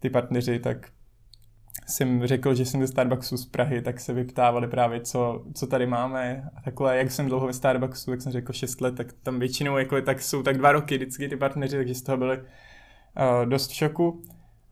ty 0.00 0.10
partneři, 0.10 0.58
tak 0.58 0.88
jsem 1.86 2.26
řekl, 2.26 2.54
že 2.54 2.64
jsem 2.64 2.80
ze 2.80 2.86
Starbucksu 2.86 3.36
z 3.36 3.46
Prahy, 3.46 3.82
tak 3.82 4.00
se 4.00 4.12
vyptávali 4.12 4.68
právě, 4.68 5.00
co, 5.00 5.44
co 5.54 5.66
tady 5.66 5.86
máme 5.86 6.48
a 6.56 6.60
takhle, 6.60 6.96
jak 6.96 7.10
jsem 7.10 7.28
dlouho 7.28 7.46
ve 7.46 7.52
Starbucksu, 7.52 8.10
jak 8.10 8.22
jsem 8.22 8.32
řekl 8.32 8.52
6 8.52 8.80
let, 8.80 8.94
tak 8.94 9.12
tam 9.12 9.38
většinou 9.38 9.76
jako, 9.76 10.02
tak 10.02 10.22
jsou 10.22 10.42
tak 10.42 10.58
dva 10.58 10.72
roky 10.72 10.96
vždycky 10.96 11.28
ty 11.28 11.36
partneři, 11.36 11.76
takže 11.76 11.94
z 11.94 12.02
toho 12.02 12.18
byli 12.18 12.38
uh, 12.38 12.44
dost 13.48 13.70
v 13.70 13.74
šoku. 13.74 14.22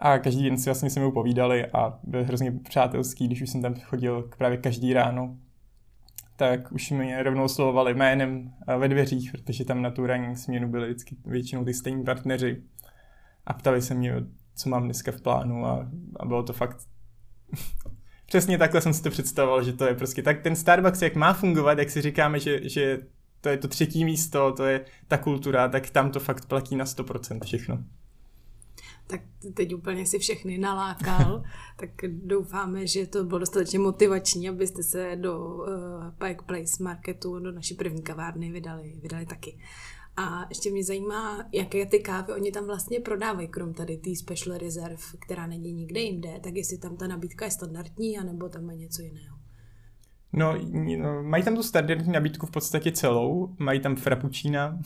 A 0.01 0.19
každý 0.19 0.45
den 0.45 0.59
si 0.59 0.65
vlastně 0.65 0.91
se 0.91 1.01
mi 1.01 1.13
povídali 1.13 1.67
a 1.67 1.99
byl 2.03 2.25
hrozně 2.25 2.53
přátelský, 2.53 3.27
když 3.27 3.43
už 3.43 3.51
jsem 3.51 3.63
tam 3.63 3.75
chodil 3.75 4.31
právě 4.39 4.59
každý 4.59 4.93
ráno, 4.93 5.37
tak 6.37 6.73
už 6.73 6.91
mě 6.91 7.23
rovnou 7.23 7.45
oslovovali 7.45 7.95
jménem 7.95 8.53
ve 8.79 8.89
dveřích, 8.89 9.33
protože 9.33 9.65
tam 9.65 9.83
na 9.83 9.91
tu 9.91 10.07
ranní 10.07 10.37
směnu 10.37 10.69
byli 10.69 10.87
vždycky 10.87 11.17
většinou 11.25 11.65
ty 11.65 11.75
stejní 11.75 12.05
partneři. 12.05 12.63
A 13.47 13.53
ptali 13.53 13.83
se 13.83 13.95
mě, 13.95 14.15
co 14.55 14.69
mám 14.69 14.85
dneska 14.85 15.13
v 15.13 15.21
plánu 15.21 15.67
a, 15.67 15.91
a 16.21 16.27
bylo 16.27 16.43
to 16.43 16.53
fakt 16.53 16.77
přesně 18.27 18.59
takhle 18.59 18.81
jsem 18.81 18.95
si 18.95 19.03
to 19.03 19.11
představoval, 19.11 19.65
že 19.65 19.73
to 19.73 19.87
je 19.87 19.95
prostě 19.95 20.23
tak 20.23 20.43
ten 20.43 20.57
Starbucks, 20.57 21.03
jak 21.03 21.15
má 21.15 21.33
fungovat, 21.33 21.79
jak 21.79 21.91
si 21.91 22.03
říkáme, 22.03 22.41
že, 22.41 22.69
že 22.69 22.99
to 23.41 23.49
je 23.49 23.57
to 23.57 23.69
třetí 23.69 24.05
místo, 24.05 24.53
to 24.53 24.65
je 24.65 24.85
ta 25.09 25.19
kultura, 25.19 25.69
tak 25.69 25.91
tam 25.91 26.11
to 26.11 26.21
fakt 26.21 26.47
platí 26.47 26.77
na 26.77 26.85
100% 26.85 27.45
všechno 27.45 27.85
tak 29.11 29.21
teď 29.55 29.75
úplně 29.75 30.07
si 30.07 30.19
všechny 30.19 30.59
nalákal, 30.59 31.43
tak 31.77 31.91
doufáme, 32.09 32.87
že 32.87 33.07
to 33.07 33.25
bylo 33.25 33.39
dostatečně 33.39 33.79
motivační, 33.79 34.49
abyste 34.49 34.83
se 34.83 35.17
do 35.17 35.39
uh, 35.39 35.67
Pike 36.19 36.45
Place 36.47 36.83
Marketu, 36.83 37.39
do 37.39 37.53
naší 37.53 37.75
první 37.75 38.03
kavárny 38.03 38.51
vydali, 38.51 38.97
vydali 39.03 39.27
taky. 39.27 39.59
A 40.17 40.47
ještě 40.49 40.71
mě 40.71 40.85
zajímá, 40.85 41.49
jaké 41.53 41.87
ty 41.87 41.99
kávy 42.01 42.33
oni 42.33 42.53
tam 42.53 42.67
vlastně 42.67 43.01
prodávají, 43.01 43.49
krom 43.49 43.75
tady 43.75 43.97
té 43.97 44.17
Special 44.17 44.59
Reserve, 44.59 45.03
která 45.19 45.47
není 45.47 45.73
nikde 45.73 46.01
jinde, 46.01 46.41
tak 46.43 46.57
jestli 46.57 46.79
tam 46.79 46.97
ta 46.97 47.07
nabídka 47.07 47.45
je 47.45 47.51
standardní, 47.51 48.19
anebo 48.19 48.49
tam 48.49 48.65
má 48.65 48.73
něco 48.73 49.03
jiného. 49.03 49.37
No, 50.33 50.55
no, 50.99 51.23
mají 51.23 51.45
tam 51.45 51.57
tu 51.57 51.63
standardní 51.63 52.13
nabídku 52.13 52.47
v 52.47 52.51
podstatě 52.51 52.93
celou, 52.93 53.55
mají 53.59 53.81
tam 53.81 53.97
frappuccina, 53.97 54.79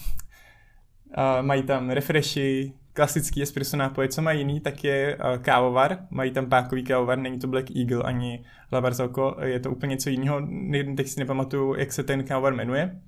mají 1.41 1.63
tam 1.63 1.91
refreshy, 1.91 2.73
klasický 2.93 3.43
espresso 3.43 3.77
nápoje, 3.77 4.09
co 4.09 4.23
mají 4.23 4.39
jiný, 4.39 4.61
tak 4.61 4.85
je 4.85 5.19
kávovar. 5.43 5.99
Mají 6.11 6.31
tam 6.31 6.47
pákový 6.47 6.85
kávovar, 6.85 7.19
není 7.19 7.39
to 7.39 7.47
Black 7.47 7.77
Eagle 7.77 8.03
ani 8.03 8.45
La 8.73 8.81
Barzalco, 8.81 9.37
je 9.43 9.61
to 9.61 9.71
úplně 9.71 9.91
něco 9.91 10.11
jiného. 10.11 10.49
Teď 10.97 11.09
si 11.09 11.21
nepamatuju, 11.21 11.75
jak 11.75 11.93
se 11.93 12.03
ten 12.03 12.25
kávovar 12.25 12.55
jmenuje, 12.55 13.01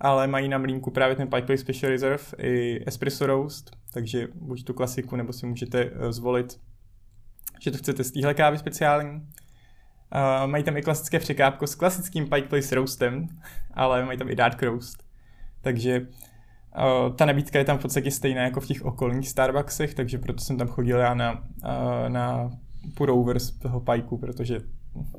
ale 0.00 0.26
mají 0.26 0.48
na 0.48 0.58
mlínku 0.58 0.90
právě 0.90 1.16
ten 1.16 1.28
Place 1.28 1.56
Special 1.56 1.90
Reserve 1.90 2.24
i 2.38 2.84
espresso 2.86 3.26
roast, 3.26 3.76
takže 3.94 4.28
buď 4.34 4.64
tu 4.64 4.74
klasiku, 4.74 5.16
nebo 5.16 5.32
si 5.32 5.46
můžete 5.46 5.90
uh, 5.90 6.10
zvolit, 6.10 6.60
že 7.60 7.70
to 7.70 7.78
chcete 7.78 8.04
z 8.04 8.12
téhle 8.12 8.34
kávy 8.34 8.58
speciální. 8.58 9.10
Uh, 9.14 10.50
mají 10.50 10.64
tam 10.64 10.76
i 10.76 10.82
klasické 10.82 11.18
překápko 11.18 11.66
s 11.66 11.74
klasickým 11.74 12.28
Pike 12.28 12.48
Place 12.48 12.74
roastem, 12.74 13.26
ale 13.74 14.04
mají 14.04 14.18
tam 14.18 14.30
i 14.30 14.36
dark 14.36 14.62
roast. 14.62 15.02
Takže 15.62 16.06
ta 17.16 17.24
nabídka 17.24 17.58
je 17.58 17.64
tam 17.64 17.78
v 17.78 17.82
podstatě 17.82 18.10
stejná 18.10 18.42
jako 18.42 18.60
v 18.60 18.66
těch 18.66 18.84
okolních 18.84 19.28
Starbucksech, 19.28 19.94
takže 19.94 20.18
proto 20.18 20.40
jsem 20.40 20.58
tam 20.58 20.68
chodil 20.68 20.98
já 20.98 21.14
na, 21.14 21.32
uh, 21.32 22.08
na 22.08 22.50
pour 22.94 23.38
z 23.38 23.50
toho 23.50 23.80
pajku, 23.80 24.18
protože 24.18 24.60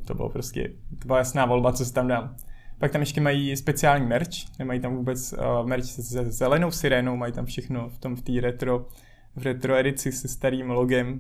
to 0.06 0.14
bylo 0.14 0.30
prostě, 0.30 0.74
to 1.00 1.08
byla 1.08 1.18
jasná 1.18 1.46
volba, 1.46 1.74
co 1.74 1.86
si 1.86 1.94
tam 1.94 2.08
dám. 2.08 2.36
Pak 2.80 2.92
tam 2.92 3.02
ještě 3.02 3.22
mají 3.22 3.58
speciální 3.58 4.08
merch, 4.08 4.60
nemají 4.60 4.80
tam 4.80 4.96
vůbec 4.96 5.34
uh, 5.34 5.68
merch 5.68 5.86
se 5.86 6.32
zelenou 6.32 6.72
sirénou, 6.72 7.16
mají 7.16 7.34
tam 7.34 7.46
všechno 7.46 7.90
v 7.90 7.98
tom 7.98 8.16
v 8.16 8.22
té 8.22 8.32
retro, 8.42 8.88
v 9.36 9.44
retro 9.44 9.76
edici 9.76 10.12
se 10.12 10.28
starým 10.28 10.70
logem, 10.70 11.20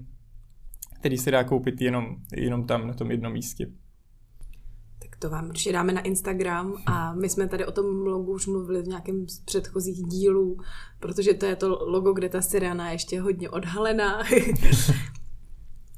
který 0.99 1.17
se 1.17 1.31
dá 1.31 1.43
koupit 1.43 1.81
jenom, 1.81 2.15
jenom 2.35 2.67
tam 2.67 2.87
na 2.87 2.93
tom 2.93 3.11
jednom 3.11 3.33
místě 3.33 3.67
to 5.19 5.29
vám 5.29 5.49
určitě 5.49 5.73
dáme 5.73 5.93
na 5.93 6.01
Instagram 6.01 6.73
a 6.85 7.13
my 7.13 7.29
jsme 7.29 7.47
tady 7.47 7.65
o 7.65 7.71
tom 7.71 7.85
logu 7.85 8.31
už 8.33 8.47
mluvili 8.47 8.81
v 8.81 8.87
nějakém 8.87 9.29
z 9.29 9.39
předchozích 9.39 10.03
dílů, 10.03 10.57
protože 10.99 11.33
to 11.33 11.45
je 11.45 11.55
to 11.55 11.85
logo, 11.85 12.13
kde 12.13 12.29
ta 12.29 12.41
sirena 12.41 12.87
je 12.87 12.95
ještě 12.95 13.21
hodně 13.21 13.49
odhalená. 13.49 14.23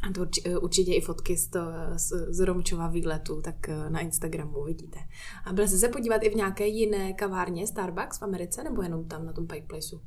a 0.02 0.14
to 0.14 0.28
určitě 0.60 0.94
i 0.94 1.02
fotky 1.02 1.38
z, 1.38 1.48
to, 1.48 1.60
z, 1.96 2.12
z 2.30 2.40
Romčova 2.40 2.88
výletu, 2.88 3.42
tak 3.42 3.70
eh, 3.70 3.90
na 3.90 4.00
Instagramu 4.00 4.60
uvidíte. 4.60 5.00
A 5.46 5.54
byl 5.54 5.68
jste 5.68 5.78
se 5.78 5.90
podívat 5.90 6.24
i 6.24 6.30
v 6.30 6.36
nějaké 6.36 6.68
jiné 6.68 7.14
kavárně 7.14 7.68
Starbucks 7.68 8.20
v 8.20 8.24
Americe, 8.24 8.64
nebo 8.64 8.82
jenom 8.82 9.08
tam 9.08 9.26
na 9.26 9.34
tom 9.34 9.48
Pike 9.48 9.68
Placeu? 9.68 10.00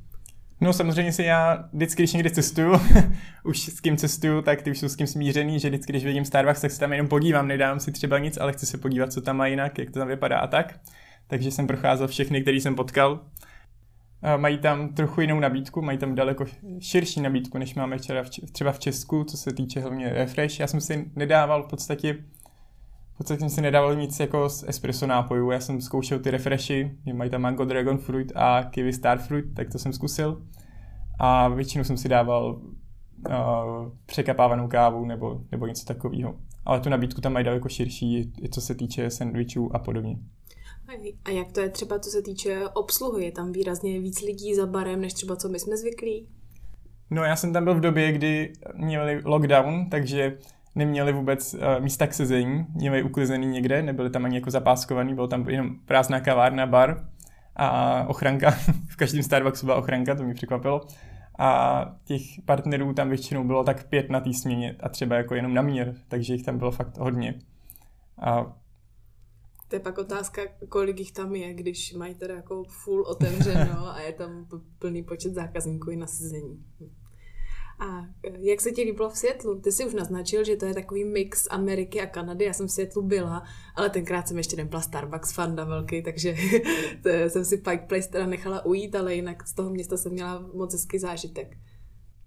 No 0.61 0.73
samozřejmě 0.73 1.11
si 1.11 1.23
já 1.23 1.69
vždycky, 1.73 2.01
když 2.01 2.13
někdy 2.13 2.31
cestuju, 2.31 2.73
už 3.43 3.59
s 3.59 3.79
kým 3.81 3.97
cestuju, 3.97 4.41
tak 4.41 4.61
ty 4.61 4.71
už 4.71 4.79
jsou 4.79 4.89
s 4.89 4.95
kým 4.95 5.07
smířený, 5.07 5.59
že 5.59 5.69
vždycky, 5.69 5.91
když 5.91 6.05
vidím 6.05 6.25
Starbucks, 6.25 6.61
tak 6.61 6.71
se 6.71 6.79
tam 6.79 6.91
jenom 6.91 7.07
podívám, 7.07 7.47
nedávám 7.47 7.79
si 7.79 7.91
třeba 7.91 8.19
nic, 8.19 8.37
ale 8.37 8.53
chci 8.53 8.65
se 8.65 8.77
podívat, 8.77 9.13
co 9.13 9.21
tam 9.21 9.37
má 9.37 9.47
jinak, 9.47 9.77
jak 9.77 9.91
to 9.91 9.99
tam 9.99 10.07
vypadá 10.07 10.39
a 10.39 10.47
tak. 10.47 10.79
Takže 11.27 11.51
jsem 11.51 11.67
procházel 11.67 12.07
všechny, 12.07 12.41
který 12.41 12.61
jsem 12.61 12.75
potkal. 12.75 13.19
Mají 14.37 14.57
tam 14.57 14.89
trochu 14.89 15.21
jinou 15.21 15.39
nabídku, 15.39 15.81
mají 15.81 15.97
tam 15.97 16.15
daleko 16.15 16.45
širší 16.79 17.21
nabídku, 17.21 17.57
než 17.57 17.75
máme 17.75 17.97
třeba 18.51 18.71
v 18.71 18.79
Česku, 18.79 19.23
co 19.23 19.37
se 19.37 19.53
týče 19.53 19.79
hlavně 19.79 20.09
refresh. 20.09 20.59
Já 20.59 20.67
jsem 20.67 20.81
si 20.81 21.11
nedával 21.15 21.63
v 21.63 21.67
podstatě 21.67 22.17
podstatě 23.19 23.39
jsem 23.39 23.49
si 23.49 23.61
nedával 23.61 23.95
nic 23.95 24.19
jako 24.19 24.49
z 24.49 24.63
espresso 24.67 25.07
nápojů. 25.07 25.51
Já 25.51 25.59
jsem 25.59 25.81
zkoušel 25.81 26.19
ty 26.19 26.31
refreshy, 26.31 26.97
mají 27.13 27.29
tam 27.29 27.41
Mango 27.41 27.65
Dragon 27.65 27.97
Fruit 27.97 28.31
a 28.35 28.63
Kiwi 28.63 28.93
Star 28.93 29.19
Fruit, 29.19 29.45
tak 29.55 29.71
to 29.71 29.79
jsem 29.79 29.93
zkusil. 29.93 30.41
A 31.19 31.47
většinou 31.47 31.83
jsem 31.83 31.97
si 31.97 32.09
dával 32.09 32.61
uh, 33.29 33.35
překapávanou 34.05 34.67
kávu 34.67 35.05
nebo, 35.05 35.41
nebo 35.51 35.67
něco 35.67 35.85
takového. 35.85 36.35
Ale 36.65 36.79
tu 36.79 36.89
nabídku 36.89 37.21
tam 37.21 37.33
mají 37.33 37.45
daleko 37.45 37.69
širší, 37.69 38.33
co 38.51 38.61
se 38.61 38.75
týče 38.75 39.09
sandwichů 39.09 39.75
a 39.75 39.79
podobně. 39.79 40.17
A 41.25 41.29
jak 41.29 41.51
to 41.51 41.59
je 41.59 41.69
třeba, 41.69 41.99
co 41.99 42.09
se 42.09 42.21
týče 42.21 42.67
obsluhy? 42.73 43.25
Je 43.25 43.31
tam 43.31 43.51
výrazně 43.51 43.99
víc 43.99 44.21
lidí 44.21 44.55
za 44.55 44.65
barem, 44.65 45.01
než 45.01 45.13
třeba 45.13 45.35
co 45.35 45.49
my 45.49 45.59
jsme 45.59 45.77
zvyklí? 45.77 46.29
No 47.09 47.23
já 47.23 47.35
jsem 47.35 47.53
tam 47.53 47.63
byl 47.63 47.75
v 47.75 47.79
době, 47.79 48.11
kdy 48.11 48.53
měli 48.75 49.21
lockdown, 49.25 49.89
takže 49.89 50.37
neměli 50.75 51.13
vůbec 51.13 51.53
uh, 51.53 51.59
místa 51.79 52.07
k 52.07 52.13
sezení, 52.13 52.65
měli 52.73 53.03
uklizený 53.03 53.47
někde, 53.47 53.81
nebyli 53.81 54.09
tam 54.09 54.25
ani 54.25 54.35
jako 54.35 54.51
zapáskovaný, 54.51 55.15
byl 55.15 55.27
tam 55.27 55.49
jenom 55.49 55.75
prázdná 55.85 56.19
kavárna, 56.19 56.67
bar 56.67 57.07
a 57.55 58.05
ochranka. 58.07 58.51
v 58.89 58.95
každém 58.95 59.23
Starbucksu 59.23 59.65
byla 59.65 59.77
ochranka, 59.77 60.15
to 60.15 60.23
mě 60.23 60.33
překvapilo. 60.33 60.81
A 61.39 61.85
těch 62.03 62.21
partnerů 62.45 62.93
tam 62.93 63.09
většinou 63.09 63.43
bylo 63.43 63.63
tak 63.63 63.87
pět 63.89 64.09
na 64.09 64.19
té 64.19 64.33
směně 64.33 64.75
a 64.79 64.89
třeba 64.89 65.15
jako 65.15 65.35
jenom 65.35 65.53
na 65.53 65.61
mír, 65.61 65.93
takže 66.07 66.33
jich 66.33 66.43
tam 66.43 66.57
bylo 66.57 66.71
fakt 66.71 66.97
hodně. 66.97 67.39
A 68.21 68.55
to 69.69 69.75
je 69.75 69.79
pak 69.79 69.97
otázka, 69.97 70.41
kolik 70.69 70.99
jich 70.99 71.11
tam 71.11 71.35
je, 71.35 71.53
když 71.53 71.93
mají 71.93 72.15
teda 72.15 72.35
jako 72.35 72.63
full 72.63 73.01
otevřeno 73.01 73.87
a 73.87 74.01
je 74.01 74.13
tam 74.13 74.47
plný 74.79 75.03
počet 75.03 75.33
zákazníků 75.33 75.91
i 75.91 75.95
na 75.95 76.07
sezení. 76.07 76.63
A 77.79 78.05
e, 78.23 78.31
jak 78.39 78.61
se 78.61 78.71
ti 78.71 78.81
líbilo 78.83 79.09
v 79.09 79.17
světlu? 79.17 79.61
Ty 79.61 79.71
jsi 79.71 79.85
už 79.85 79.93
naznačil, 79.93 80.43
že 80.43 80.55
to 80.55 80.65
je 80.65 80.73
takový 80.73 81.03
mix 81.03 81.47
Ameriky 81.51 82.01
a 82.01 82.05
Kanady. 82.05 82.45
Já 82.45 82.53
jsem 82.53 82.67
v 82.67 82.71
světlu 82.71 83.01
byla, 83.01 83.43
ale 83.75 83.89
tenkrát 83.89 84.27
jsem 84.27 84.37
ještě 84.37 84.55
nebyla 84.55 84.81
Starbucks 84.81 85.33
fanda 85.33 85.63
velký, 85.63 86.03
takže 86.03 86.35
jsem 87.27 87.45
si 87.45 87.57
Pike 87.57 87.85
Place 87.87 88.09
teda 88.09 88.25
nechala 88.25 88.65
ujít, 88.65 88.95
ale 88.95 89.15
jinak 89.15 89.47
z 89.47 89.53
toho 89.53 89.69
města 89.69 89.97
jsem 89.97 90.11
měla 90.11 90.49
moc 90.53 90.73
hezký 90.73 90.99
zážitek. 90.99 91.57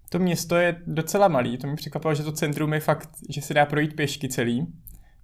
To 0.09 0.19
město 0.19 0.55
je 0.55 0.81
docela 0.87 1.27
malý, 1.27 1.57
to 1.57 1.67
mi 1.67 1.75
překvapilo, 1.75 2.13
že 2.13 2.23
to 2.23 2.31
centrum 2.31 2.73
je 2.73 2.79
fakt, 2.79 3.09
že 3.29 3.41
se 3.41 3.53
dá 3.53 3.65
projít 3.65 3.95
pěšky 3.95 4.29
celý. 4.29 4.67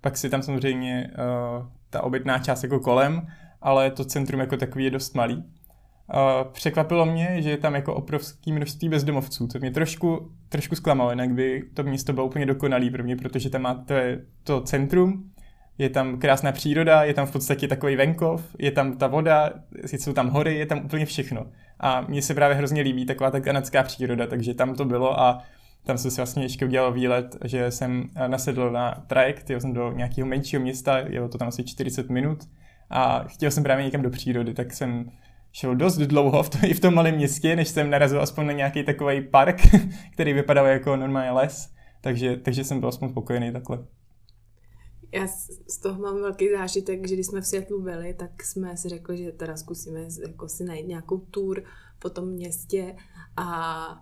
Pak 0.01 0.17
si 0.17 0.29
tam 0.29 0.41
samozřejmě 0.41 1.11
uh, 1.11 1.65
ta 1.89 2.03
obytná 2.03 2.39
část 2.39 2.63
jako 2.63 2.79
kolem, 2.79 3.27
ale 3.61 3.91
to 3.91 4.05
centrum 4.05 4.39
jako 4.39 4.57
takový 4.57 4.83
je 4.83 4.91
dost 4.91 5.15
malý. 5.15 5.43
Překvapilo 6.51 7.05
mě, 7.05 7.41
že 7.41 7.49
je 7.49 7.57
tam 7.57 7.75
jako 7.75 7.95
obrovské 7.95 8.53
množství 8.53 8.89
bezdomovců, 8.89 9.47
to 9.47 9.59
mě 9.59 9.71
trošku, 9.71 10.31
trošku 10.49 10.75
zklamalo, 10.75 11.09
jinak 11.09 11.33
by 11.33 11.63
to 11.73 11.83
město 11.83 12.13
bylo 12.13 12.25
úplně 12.25 12.45
dokonalý 12.45 12.89
pro 12.89 13.03
mě, 13.03 13.15
protože 13.15 13.49
tam 13.49 13.61
máte 13.61 14.21
to 14.43 14.61
centrum, 14.61 15.23
je 15.77 15.89
tam 15.89 16.19
krásná 16.19 16.51
příroda, 16.51 17.03
je 17.03 17.13
tam 17.13 17.25
v 17.25 17.31
podstatě 17.31 17.67
takový 17.67 17.95
venkov, 17.95 18.55
je 18.59 18.71
tam 18.71 18.97
ta 18.97 19.07
voda, 19.07 19.49
jsou 19.83 20.13
tam 20.13 20.29
hory, 20.29 20.57
je 20.57 20.65
tam 20.65 20.85
úplně 20.85 21.05
všechno. 21.05 21.45
A 21.79 22.01
mně 22.01 22.21
se 22.21 22.33
právě 22.33 22.57
hrozně 22.57 22.81
líbí 22.81 23.05
taková 23.05 23.31
ta 23.31 23.39
kanadská 23.39 23.83
příroda, 23.83 24.27
takže 24.27 24.53
tam 24.53 24.75
to 24.75 24.85
bylo 24.85 25.19
a 25.19 25.43
tam 25.85 25.97
jsem 25.97 26.11
si 26.11 26.17
vlastně 26.17 26.43
ještě 26.43 26.65
udělal 26.65 26.93
výlet, 26.93 27.37
že 27.45 27.71
jsem 27.71 28.09
nasedl 28.27 28.71
na 28.71 29.03
trajekt, 29.07 29.49
jel 29.49 29.61
jsem 29.61 29.73
do 29.73 29.91
nějakého 29.91 30.27
menšího 30.27 30.61
města, 30.61 30.97
jelo 30.97 31.29
to 31.29 31.37
tam 31.37 31.47
asi 31.47 31.63
40 31.63 32.09
minut 32.09 32.39
a 32.89 33.23
chtěl 33.27 33.51
jsem 33.51 33.63
právě 33.63 33.85
někam 33.85 34.01
do 34.01 34.09
přírody, 34.09 34.53
tak 34.53 34.73
jsem 34.73 35.11
šel 35.51 35.75
dost 35.75 35.97
dlouho 35.97 36.43
v, 36.43 36.49
to, 36.49 36.57
i 36.63 36.73
v 36.73 36.79
tom 36.79 36.93
malém 36.93 37.15
městě, 37.15 37.55
než 37.55 37.67
jsem 37.67 37.89
narazil 37.89 38.21
aspoň 38.21 38.45
na 38.45 38.53
nějaký 38.53 38.83
takový 38.83 39.21
park, 39.21 39.61
který 40.13 40.33
vypadal 40.33 40.65
jako 40.65 40.95
normální 40.95 41.35
les, 41.35 41.73
takže, 42.01 42.37
takže 42.37 42.63
jsem 42.63 42.79
byl 42.79 42.89
aspoň 42.89 43.09
spokojený 43.09 43.51
takhle. 43.53 43.85
Já 45.11 45.27
z 45.67 45.77
toho 45.81 46.01
mám 46.01 46.15
velký 46.15 46.51
zážitek, 46.51 47.07
že 47.07 47.15
když 47.15 47.27
jsme 47.27 47.41
v 47.41 47.45
Světlu 47.45 47.81
byli, 47.81 48.13
tak 48.13 48.43
jsme 48.43 48.77
si 48.77 48.89
řekli, 48.89 49.17
že 49.17 49.31
teda 49.31 49.57
zkusíme 49.57 49.99
jako 50.27 50.49
si 50.49 50.63
najít 50.63 50.87
nějakou 50.87 51.17
tour 51.17 51.63
po 51.99 52.09
tom 52.09 52.27
městě 52.27 52.95
a 53.37 54.01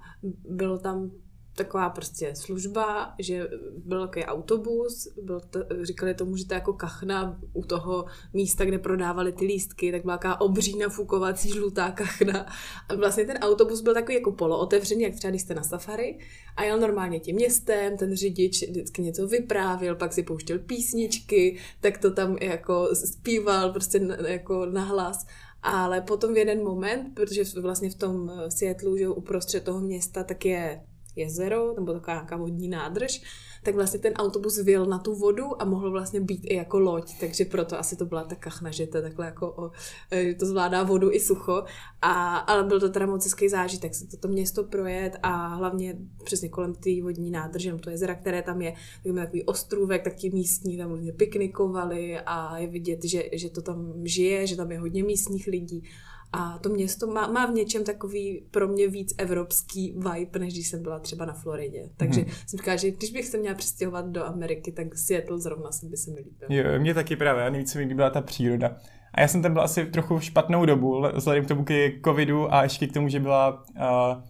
bylo 0.50 0.78
tam 0.78 1.12
taková 1.58 1.90
prostě 1.90 2.36
služba, 2.36 3.14
že 3.20 3.48
byl 3.86 4.08
takový 4.08 4.26
autobus, 4.26 5.08
byl 5.24 5.40
to, 5.40 5.60
říkali 5.82 6.14
tomu, 6.14 6.38
že 6.38 6.48
to 6.48 6.54
je 6.54 6.56
jako 6.56 6.74
kachna 6.74 7.40
u 7.54 7.64
toho 7.64 8.06
místa, 8.34 8.66
kde 8.66 8.80
prodávali 8.80 9.32
ty 9.32 9.46
lístky, 9.46 9.92
tak 9.92 10.02
byla 10.02 10.18
taková 10.18 10.42
obří 10.42 10.78
nafukovací 10.78 11.50
žlutá 11.50 11.92
kachna. 11.92 12.46
A 12.90 12.96
vlastně 12.96 13.26
ten 13.26 13.38
autobus 13.38 13.82
byl 13.82 13.94
takový 13.94 14.14
jako 14.14 14.32
polootevřený, 14.32 15.04
jak 15.04 15.16
třeba 15.16 15.30
když 15.32 15.42
jste 15.42 15.56
na 15.56 15.64
safari 15.64 16.20
a 16.56 16.64
jel 16.64 16.80
normálně 16.80 17.20
tím 17.20 17.36
městem, 17.36 17.98
ten 17.98 18.16
řidič 18.16 18.70
vždycky 18.70 19.02
něco 19.02 19.28
vyprávěl, 19.28 19.96
pak 19.96 20.14
si 20.14 20.24
pouštěl 20.24 20.60
písničky, 20.60 21.58
tak 21.82 21.98
to 21.98 22.12
tam 22.12 22.38
jako 22.42 22.90
zpíval 22.94 23.72
prostě 23.72 24.02
jako 24.28 24.66
nahlas. 24.66 25.26
Ale 25.64 26.02
potom 26.02 26.34
v 26.34 26.38
jeden 26.38 26.64
moment, 26.64 27.14
protože 27.14 27.44
vlastně 27.62 27.90
v 27.90 27.96
tom 27.96 28.32
Seattleu, 28.50 28.98
že 28.98 29.10
uprostřed 29.10 29.64
toho 29.64 29.80
města, 29.80 30.24
tak 30.24 30.46
je 30.46 30.82
jezero, 31.18 31.74
nebo 31.76 31.94
taková 31.94 32.14
nějaká 32.14 32.38
vodní 32.38 32.68
nádrž, 32.68 33.22
tak 33.64 33.76
vlastně 33.76 34.00
ten 34.00 34.14
autobus 34.14 34.58
vyjel 34.58 34.86
na 34.86 35.00
tu 35.00 35.16
vodu 35.16 35.62
a 35.62 35.66
mohl 35.66 35.92
vlastně 35.92 36.22
být 36.22 36.42
i 36.44 36.56
jako 36.56 36.80
loď, 36.80 37.20
takže 37.20 37.46
proto 37.46 37.80
asi 37.80 37.96
to 37.96 38.06
byla 38.06 38.24
ta 38.24 38.36
kachna, 38.36 38.72
že 38.72 38.88
to 38.88 39.02
takhle 39.02 39.26
jako 39.26 39.52
o, 39.52 39.72
e, 40.12 40.34
to 40.34 40.46
zvládá 40.46 40.84
vodu 40.84 41.12
i 41.12 41.20
sucho, 41.20 41.64
a, 42.02 42.38
ale 42.38 42.64
byl 42.64 42.80
to 42.80 42.90
teda 42.90 43.06
moc 43.06 43.24
hezký 43.24 43.50
zážitek 43.50 43.96
se 43.96 44.08
toto 44.08 44.28
město 44.28 44.64
projet 44.64 45.18
a 45.24 45.48
hlavně 45.48 45.98
přesně 46.24 46.50
kolem 46.50 46.74
té 46.74 46.90
vodní 47.04 47.32
nádrže, 47.32 47.74
to 47.74 47.90
jezera, 47.90 48.16
které 48.16 48.42
tam 48.42 48.62
je, 48.62 48.74
tak 49.04 49.12
má 49.12 49.22
takový 49.22 49.44
ostrůvek, 49.44 50.04
tak 50.04 50.16
ti 50.16 50.30
místní 50.30 50.78
tam 50.78 50.92
různě 50.92 51.14
piknikovali 51.14 52.20
a 52.20 52.58
je 52.58 52.68
vidět, 52.68 53.04
že, 53.04 53.24
že 53.34 53.50
to 53.50 53.62
tam 53.62 53.94
žije, 54.04 54.48
že 54.48 54.56
tam 54.56 54.72
je 54.72 54.80
hodně 54.80 55.04
místních 55.04 55.48
lidí 55.48 55.84
a 56.34 56.58
to 56.58 56.70
město 56.70 57.08
má, 57.08 57.28
má 57.28 57.46
v 57.46 57.54
něčem 57.54 57.84
takový 57.84 58.44
pro 58.52 58.68
mě 58.68 58.88
víc 58.88 59.16
evropský 59.18 59.92
vibe, 59.92 60.40
než 60.40 60.54
když 60.54 60.68
jsem 60.68 60.84
byla 60.84 61.00
třeba 61.00 61.26
na 61.26 61.34
Floridě. 61.34 61.90
Takže 61.98 62.22
hmm. 62.22 62.30
jsem 62.48 62.58
říkala, 62.58 62.78
že 62.78 62.92
když 62.92 63.12
bych 63.12 63.26
se 63.26 63.38
měla 63.38 63.56
přestěhovat 63.56 64.06
do 64.10 64.26
Ameriky, 64.26 64.72
tak 64.72 64.98
Seattle 64.98 65.40
zrovna 65.40 65.72
se 65.72 65.86
by 65.86 65.98
se 65.98 66.12
mi 66.12 66.18
líbil. 66.18 66.48
Jo, 66.50 66.80
mě 66.80 66.94
taky 66.94 67.16
právě, 67.16 67.44
a 67.44 67.50
nejvíc 67.50 67.72
se 67.72 67.80
mi 67.80 67.86
líbila 67.86 68.10
ta 68.10 68.22
příroda. 68.22 68.78
A 69.14 69.22
já 69.22 69.28
jsem 69.28 69.42
tam 69.42 69.54
byl 69.54 69.62
asi 69.62 69.86
trochu 69.86 70.20
špatnou 70.20 70.66
dobu, 70.66 71.04
vzhledem 71.14 71.46
k 71.46 71.48
tomu 71.48 71.64
k 71.64 71.92
covidu 72.06 72.54
a 72.54 72.64
ještě 72.64 72.88
k 72.88 72.94
tomu, 72.94 73.10
že 73.10 73.20
byla, 73.20 73.64
uh, 73.76 74.22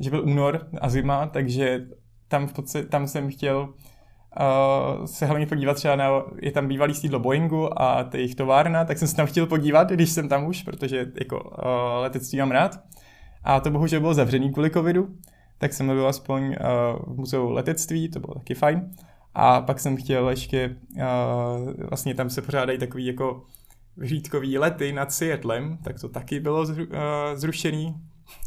že 0.00 0.10
byl 0.10 0.24
únor 0.24 0.66
a 0.80 0.88
zima, 0.88 1.26
takže 1.26 1.86
tam 2.28 2.46
v 2.46 2.52
podstatě, 2.52 2.88
tam 2.88 3.08
jsem 3.08 3.30
chtěl 3.30 3.74
uh, 4.40 5.04
se 5.04 5.26
hlavně 5.26 5.46
podívat 5.46 5.74
třeba 5.74 5.96
na, 5.96 6.08
je 6.40 6.52
tam 6.52 6.68
bývalý 6.68 6.94
sídlo 6.94 7.18
Boeingu 7.18 7.82
a 7.82 8.04
ta 8.04 8.18
jejich 8.18 8.34
továrna, 8.34 8.84
tak 8.84 8.98
jsem 8.98 9.08
se 9.08 9.16
tam 9.16 9.26
chtěl 9.26 9.46
podívat, 9.46 9.90
když 9.90 10.10
jsem 10.10 10.28
tam 10.28 10.46
už, 10.46 10.62
protože 10.62 11.06
jako 11.20 11.40
uh, 11.40 12.02
letectví 12.02 12.38
mám 12.38 12.50
rád. 12.50 12.80
A 13.44 13.60
to 13.60 13.70
bohužel 13.70 14.00
bylo 14.00 14.14
zavřený 14.14 14.52
kvůli 14.52 14.70
covidu, 14.70 15.08
tak 15.58 15.72
jsem 15.72 15.86
byl 15.86 16.08
aspoň 16.08 16.42
uh, 16.44 17.14
v 17.14 17.16
muzeu 17.16 17.50
letectví, 17.50 18.08
to 18.08 18.20
bylo 18.20 18.34
taky 18.34 18.54
fajn. 18.54 18.90
A 19.34 19.60
pak 19.60 19.80
jsem 19.80 19.96
chtěl 19.96 20.30
ještě, 20.30 20.76
uh, 20.96 21.72
vlastně 21.88 22.14
tam 22.14 22.30
se 22.30 22.42
pořádají 22.42 22.78
takový 22.78 23.06
jako 23.06 23.44
vyhlídkový 23.96 24.58
lety 24.58 24.92
nad 24.92 25.12
Seattlem, 25.12 25.78
tak 25.84 26.00
to 26.00 26.08
taky 26.08 26.40
bylo 26.40 26.66
zru, 26.66 26.84
uh, 26.84 26.90
zrušený. 27.34 27.94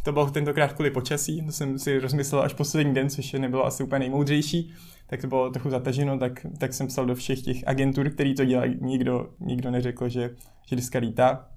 To 0.04 0.12
bylo 0.12 0.32
tentokrát 0.32 0.74
kvůli 0.74 0.92
počasí, 0.92 1.46
to 1.46 1.52
jsem 1.52 1.80
si 1.80 2.00
rozmyslel 2.00 2.42
až 2.42 2.54
poslední 2.54 2.94
den, 2.94 3.10
což 3.10 3.34
nebylo 3.34 3.66
asi 3.66 3.84
úplně 3.84 4.00
nejmoudřejší 4.00 4.74
tak 5.08 5.22
to 5.22 5.28
bylo 5.28 5.50
trochu 5.50 5.70
zataženo, 5.70 6.20
tak, 6.20 6.46
tak 6.60 6.74
jsem 6.74 6.88
psal 6.88 7.06
do 7.06 7.16
všech 7.16 7.42
těch 7.42 7.68
agentur, 7.68 8.10
který 8.10 8.36
to 8.36 8.46
dělají. 8.46 8.78
Nikdo, 8.82 9.30
nikdo 9.40 9.72
neřekl, 9.72 10.10
že, 10.10 10.36
že 10.66 10.76
dneska 10.76 11.00
lítá. 11.00 11.52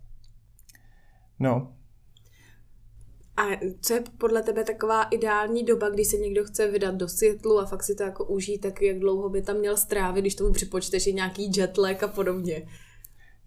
No. 1.38 1.74
A 3.36 3.42
co 3.80 3.94
je 3.94 4.04
podle 4.18 4.42
tebe 4.42 4.64
taková 4.64 5.02
ideální 5.02 5.64
doba, 5.64 5.88
kdy 5.88 6.04
se 6.04 6.16
někdo 6.16 6.44
chce 6.44 6.70
vydat 6.70 6.94
do 6.94 7.08
světlu 7.08 7.58
a 7.58 7.66
fakt 7.66 7.82
si 7.82 7.94
to 7.94 8.02
jako 8.02 8.24
užít, 8.24 8.60
tak 8.60 8.82
jak 8.82 8.98
dlouho 8.98 9.28
by 9.28 9.42
tam 9.42 9.56
měl 9.56 9.76
strávit, 9.76 10.22
když 10.22 10.34
tomu 10.34 10.52
připočteš 10.52 11.06
nějaký 11.06 11.50
jetlag 11.56 12.02
a 12.02 12.08
podobně? 12.08 12.66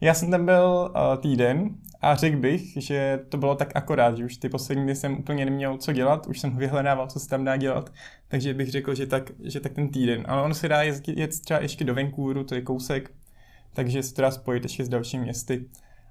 Já 0.02 0.14
jsem 0.14 0.32
tam 0.32 0.46
byl 0.46 0.92
uh, 0.96 1.22
týden 1.22 1.70
a 2.02 2.16
řekl 2.16 2.38
bych, 2.38 2.74
že 2.78 3.20
to 3.30 3.38
bylo 3.38 3.56
tak 3.56 3.72
akorát, 3.76 4.18
že 4.18 4.26
už 4.26 4.38
ty 4.38 4.50
poslední 4.50 4.84
dny 4.84 4.96
jsem 4.96 5.18
úplně 5.18 5.46
neměl 5.46 5.78
co 5.78 5.94
dělat, 5.94 6.28
už 6.28 6.40
jsem 6.40 6.58
vyhledával, 6.58 7.08
co 7.08 7.20
se 7.20 7.30
tam 7.30 7.44
dá 7.44 7.58
dělat, 7.58 7.94
takže 8.28 8.54
bych 8.54 8.72
řekl, 8.72 8.96
že 8.96 9.08
tak, 9.08 9.32
že 9.44 9.60
tak 9.60 9.74
ten 9.74 9.90
týden. 9.90 10.24
Ale 10.28 10.42
on 10.42 10.54
se 10.54 10.68
dá 10.68 10.82
jezdit, 10.82 11.18
jet 11.18 11.42
třeba 11.42 11.62
ještě 11.62 11.84
do 11.84 11.96
Vancouveru, 11.96 12.44
to 12.44 12.56
je 12.56 12.62
kousek, 12.62 13.12
takže 13.74 14.04
se 14.04 14.14
to 14.14 14.22
dá 14.22 14.32
spojit 14.32 14.64
ještě 14.64 14.86
s 14.86 14.90
dalšími 14.90 15.24
městy. 15.24 15.66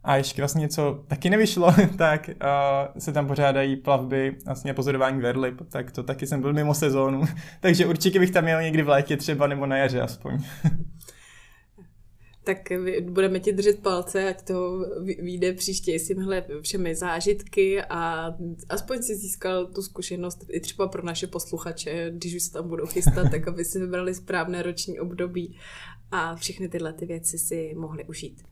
A 0.04 0.16
ještě 0.16 0.42
vlastně 0.42 0.60
něco 0.60 1.04
taky 1.08 1.30
nevyšlo, 1.30 1.74
tak 1.98 2.28
uh, 2.28 3.00
se 3.00 3.12
tam 3.12 3.26
pořádají 3.26 3.76
plavby, 3.76 4.36
vlastně 4.44 4.74
pozorování 4.74 5.20
verlip, 5.20 5.62
tak 5.68 5.90
to 5.90 6.02
taky 6.02 6.26
jsem 6.26 6.40
byl 6.40 6.52
mimo 6.52 6.74
sezónu, 6.74 7.22
takže 7.60 7.86
určitě 7.86 8.18
bych 8.18 8.30
tam 8.30 8.44
měl 8.44 8.62
někdy 8.62 8.82
v 8.82 8.88
létě 8.88 9.16
třeba 9.16 9.46
nebo 9.46 9.66
na 9.66 9.76
jaře 9.76 10.00
aspoň. 10.00 10.38
tak 12.54 12.72
budeme 13.02 13.40
ti 13.40 13.52
držet 13.52 13.82
palce, 13.82 14.28
ať 14.28 14.42
to 14.42 14.86
vyjde 15.00 15.52
příště 15.52 15.98
s 15.98 16.06
tímhle 16.06 16.44
všemi 16.60 16.94
zážitky 16.94 17.82
a 17.82 18.34
aspoň 18.68 19.02
si 19.02 19.16
získal 19.16 19.66
tu 19.66 19.82
zkušenost 19.82 20.44
i 20.48 20.60
třeba 20.60 20.88
pro 20.88 21.02
naše 21.02 21.26
posluchače, 21.26 22.10
když 22.10 22.34
už 22.34 22.42
se 22.42 22.52
tam 22.52 22.68
budou 22.68 22.86
chystat, 22.86 23.26
tak 23.30 23.48
aby 23.48 23.64
si 23.64 23.78
vybrali 23.78 24.14
správné 24.14 24.62
roční 24.62 25.00
období 25.00 25.58
a 26.10 26.36
všechny 26.36 26.68
tyhle 26.68 26.92
ty 26.92 27.06
věci 27.06 27.38
si 27.38 27.74
mohli 27.76 28.04
užít. 28.04 28.42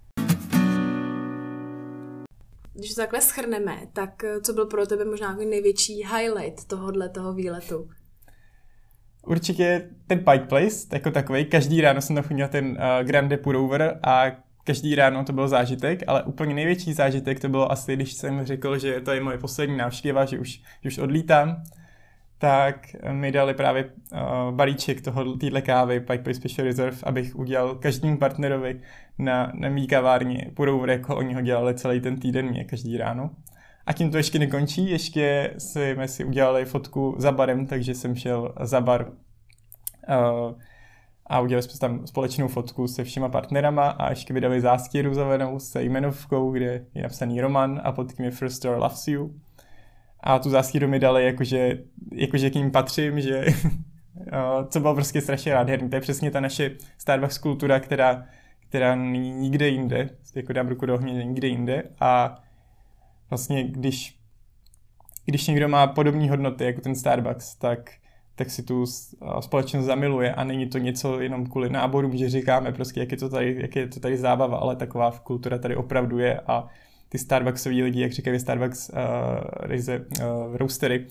Když 2.74 2.94
to 2.94 3.00
takhle 3.00 3.20
schrneme, 3.20 3.88
tak 3.92 4.24
co 4.42 4.52
byl 4.52 4.66
pro 4.66 4.86
tebe 4.86 5.04
možná 5.04 5.36
největší 5.36 5.94
highlight 5.94 6.64
tohohle 6.64 7.08
toho 7.08 7.34
výletu? 7.34 7.90
Určitě 9.26 9.88
ten 10.06 10.18
Pike 10.18 10.46
Place, 10.46 10.86
jako 10.92 11.10
takový, 11.10 11.44
každý 11.44 11.80
ráno 11.80 12.00
jsem 12.00 12.16
tam 12.16 12.48
ten 12.48 12.66
uh, 12.66 13.06
Grande 13.06 13.36
Purover 13.36 13.98
a 14.02 14.24
každý 14.64 14.94
ráno 14.94 15.24
to 15.24 15.32
byl 15.32 15.48
zážitek, 15.48 16.02
ale 16.06 16.22
úplně 16.22 16.54
největší 16.54 16.92
zážitek 16.92 17.40
to 17.40 17.48
bylo 17.48 17.72
asi, 17.72 17.96
když 17.96 18.12
jsem 18.12 18.46
řekl, 18.46 18.78
že 18.78 19.00
to 19.00 19.12
je 19.12 19.20
moje 19.20 19.38
poslední 19.38 19.76
návštěva, 19.76 20.24
že 20.24 20.38
už, 20.38 20.60
že 20.82 20.88
už 20.88 20.98
odlítám, 20.98 21.62
tak 22.38 22.96
mi 23.12 23.32
dali 23.32 23.54
právě 23.54 23.84
uh, 23.84 24.54
balíček 24.54 25.00
toho, 25.00 25.36
téhle 25.36 25.62
kávy 25.62 26.00
Pike 26.00 26.22
Place 26.22 26.34
Special 26.34 26.66
Reserve, 26.66 26.96
abych 27.02 27.36
udělal 27.36 27.74
každému 27.74 28.18
partnerovi 28.18 28.80
na, 29.18 29.52
na 29.54 29.68
mý 29.68 29.86
kavárně 29.86 30.50
Purover, 30.54 30.90
jako 30.90 31.16
oni 31.16 31.34
ho 31.34 31.40
dělali 31.40 31.74
celý 31.74 32.00
ten 32.00 32.20
týden 32.20 32.46
mě 32.46 32.64
každý 32.64 32.96
ráno. 32.96 33.30
A 33.88 33.92
tím 33.92 34.10
to 34.10 34.16
ještě 34.16 34.38
nekončí, 34.38 34.90
ještě 34.90 35.54
jsme 35.58 36.08
si 36.08 36.24
udělali 36.24 36.64
fotku 36.64 37.14
za 37.18 37.32
barem, 37.32 37.66
takže 37.66 37.94
jsem 37.94 38.16
šel 38.16 38.54
za 38.60 38.80
bar 38.80 39.06
uh, 39.08 40.52
a 41.26 41.40
udělali 41.40 41.62
jsme 41.62 41.78
tam 41.78 42.06
společnou 42.06 42.48
fotku 42.48 42.88
se 42.88 43.04
všema 43.04 43.28
partnerama 43.28 43.88
a 43.88 44.10
ještě 44.10 44.34
vydali 44.34 44.60
zástěru 44.60 45.14
zavenou 45.14 45.58
se 45.58 45.82
jmenovkou, 45.82 46.52
kde 46.52 46.84
je 46.94 47.02
napsaný 47.02 47.40
Roman 47.40 47.80
a 47.84 47.92
pod 47.92 48.12
tím 48.12 48.24
je 48.24 48.30
First 48.30 48.56
Store 48.56 48.76
Loves 48.76 49.08
You. 49.08 49.34
A 50.20 50.38
tu 50.38 50.50
zástěru 50.50 50.88
mi 50.88 50.98
dali 50.98 51.24
jakože, 51.24 51.78
jakože 52.12 52.50
k 52.50 52.54
ním 52.54 52.70
patřím, 52.70 53.20
že 53.20 53.44
co 54.68 54.80
bylo 54.80 54.94
prostě 54.94 55.20
strašně 55.20 55.54
nádherný. 55.54 55.88
To 55.88 55.96
je 55.96 56.00
přesně 56.00 56.30
ta 56.30 56.40
naše 56.40 56.70
Starbucks 56.98 57.38
kultura, 57.38 57.80
která, 57.80 58.26
která 58.68 58.94
není 58.94 59.30
nikde 59.30 59.68
jinde, 59.68 60.10
jako 60.34 60.52
dám 60.52 60.68
ruku 60.68 60.86
do 60.86 60.94
ohně, 60.94 61.24
nikde 61.24 61.48
jinde 61.48 61.82
a 62.00 62.38
vlastně 63.30 63.64
když, 63.64 64.18
když 65.24 65.46
někdo 65.46 65.68
má 65.68 65.86
podobné 65.86 66.30
hodnoty 66.30 66.64
jako 66.64 66.80
ten 66.80 66.94
Starbucks, 66.94 67.54
tak 67.54 67.90
tak 68.38 68.50
si 68.50 68.62
tu 68.62 68.84
společnost 69.40 69.84
zamiluje 69.84 70.34
a 70.34 70.44
není 70.44 70.66
to 70.66 70.78
něco 70.78 71.20
jenom 71.20 71.46
kvůli 71.46 71.70
náborům, 71.70 72.16
že 72.16 72.30
říkáme 72.30 72.72
prostě, 72.72 73.00
jak 73.00 73.10
je 73.12 73.16
to 73.16 73.28
tady, 73.28 73.56
jak 73.60 73.76
je 73.76 73.88
to 73.88 74.00
tady 74.00 74.16
zábava, 74.16 74.56
ale 74.56 74.76
taková 74.76 75.10
kultura 75.10 75.58
tady 75.58 75.76
opravdu 75.76 76.18
je 76.18 76.40
a 76.40 76.66
ty 77.08 77.18
Starbucksový 77.18 77.82
lidi, 77.82 78.00
jak 78.00 78.12
říkají 78.12 78.40
Starbucks 78.40 78.90
uh, 78.90 78.96
ryze, 79.60 79.98
uh, 79.98 80.56
roastery, 80.56 81.06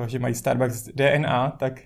uh, 0.00 0.06
že 0.06 0.18
mají 0.18 0.34
Starbucks 0.34 0.88
DNA, 0.88 1.50
tak 1.50 1.80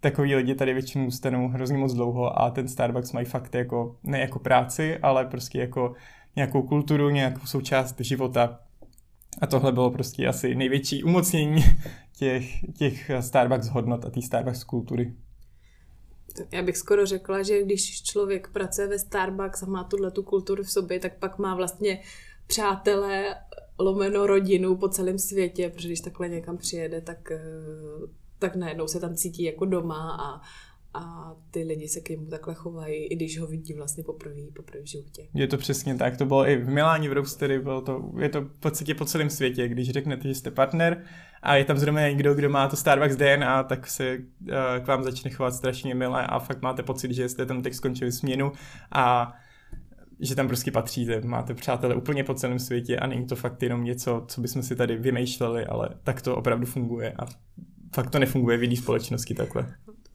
takový 0.00 0.34
lidi 0.34 0.54
tady 0.54 0.72
většinou 0.72 1.10
stanou 1.10 1.48
hrozně 1.48 1.78
moc 1.78 1.94
dlouho 1.94 2.42
a 2.42 2.50
ten 2.50 2.68
Starbucks 2.68 3.12
mají 3.12 3.26
fakt 3.26 3.54
jako, 3.54 3.96
ne 4.02 4.20
jako 4.20 4.38
práci, 4.38 4.98
ale 4.98 5.24
prostě 5.24 5.58
jako 5.58 5.94
nějakou 6.36 6.62
kulturu, 6.62 7.10
nějakou 7.10 7.46
součást 7.46 8.00
života. 8.00 8.60
A 9.40 9.46
tohle 9.46 9.72
bylo 9.72 9.90
prostě 9.90 10.26
asi 10.26 10.54
největší 10.54 11.04
umocnění 11.04 11.64
těch, 12.18 12.44
těch 12.78 13.10
Starbucks 13.20 13.68
hodnot 13.68 14.04
a 14.04 14.10
té 14.10 14.22
Starbucks 14.22 14.64
kultury. 14.64 15.14
Já 16.52 16.62
bych 16.62 16.76
skoro 16.76 17.06
řekla, 17.06 17.42
že 17.42 17.62
když 17.62 18.02
člověk 18.02 18.48
pracuje 18.48 18.86
ve 18.86 18.98
Starbucks 18.98 19.62
a 19.62 19.66
má 19.66 19.84
tuhle 19.84 20.10
tu 20.10 20.22
kulturu 20.22 20.62
v 20.62 20.70
sobě, 20.70 21.00
tak 21.00 21.18
pak 21.18 21.38
má 21.38 21.54
vlastně 21.54 22.00
přátelé, 22.46 23.36
lomeno 23.78 24.26
rodinu 24.26 24.76
po 24.76 24.88
celém 24.88 25.18
světě, 25.18 25.70
protože 25.70 25.88
když 25.88 26.00
takhle 26.00 26.28
někam 26.28 26.56
přijede, 26.56 27.00
tak, 27.00 27.30
eh, 27.30 27.40
tak 28.38 28.56
najednou 28.56 28.88
se 28.88 29.00
tam 29.00 29.14
cítí 29.14 29.42
jako 29.42 29.64
doma 29.64 30.16
a, 30.20 30.40
a 30.94 31.34
ty 31.50 31.62
lidi 31.62 31.88
se 31.88 32.00
k 32.00 32.08
němu 32.08 32.26
takhle 32.26 32.54
chovají, 32.54 33.04
i 33.04 33.16
když 33.16 33.38
ho 33.38 33.46
vidí 33.46 33.74
vlastně 33.74 34.04
poprvé, 34.04 34.34
poprvé 34.56 34.82
v 34.82 34.86
životě. 34.86 35.28
Je 35.34 35.46
to 35.46 35.56
přesně 35.56 35.94
tak, 35.94 36.16
to 36.16 36.26
bylo 36.26 36.48
i 36.48 36.56
v 36.56 36.68
Miláni 36.68 37.08
v 37.08 37.12
Roastery, 37.12 37.58
bylo 37.58 37.80
to, 37.80 38.12
je 38.18 38.28
to 38.28 38.40
v 38.40 38.60
podstatě 38.60 38.94
po 38.94 39.04
celém 39.04 39.30
světě, 39.30 39.68
když 39.68 39.90
řeknete, 39.90 40.28
že 40.28 40.34
jste 40.34 40.50
partner 40.50 41.02
a 41.42 41.56
je 41.56 41.64
tam 41.64 41.78
zrovna 41.78 42.08
někdo, 42.08 42.34
kdo 42.34 42.48
má 42.48 42.68
to 42.68 42.76
Starbucks 42.76 43.16
DNA, 43.16 43.62
tak 43.62 43.86
se 43.86 44.18
uh, 44.18 44.48
k 44.84 44.86
vám 44.86 45.04
začne 45.04 45.30
chovat 45.30 45.54
strašně 45.54 45.94
milé 45.94 46.26
a 46.26 46.38
fakt 46.38 46.62
máte 46.62 46.82
pocit, 46.82 47.12
že 47.12 47.28
jste 47.28 47.46
tam 47.46 47.62
teď 47.62 47.74
skončili 47.74 48.12
směnu 48.12 48.52
a 48.92 49.34
že 50.20 50.34
tam 50.34 50.48
prostě 50.48 50.70
patříte, 50.70 51.20
máte 51.20 51.54
přátelé 51.54 51.94
úplně 51.94 52.24
po 52.24 52.34
celém 52.34 52.58
světě 52.58 52.96
a 52.96 53.06
není 53.06 53.26
to 53.26 53.36
fakt 53.36 53.62
jenom 53.62 53.84
něco, 53.84 54.24
co 54.28 54.40
bychom 54.40 54.62
si 54.62 54.76
tady 54.76 54.96
vymýšleli, 54.96 55.66
ale 55.66 55.88
tak 56.04 56.22
to 56.22 56.36
opravdu 56.36 56.66
funguje 56.66 57.12
a 57.12 57.26
fakt 57.94 58.10
to 58.10 58.18
nefunguje 58.18 58.56
v 58.56 58.62
jiné 58.62 58.76
společnosti 58.76 59.34
takhle 59.34 59.74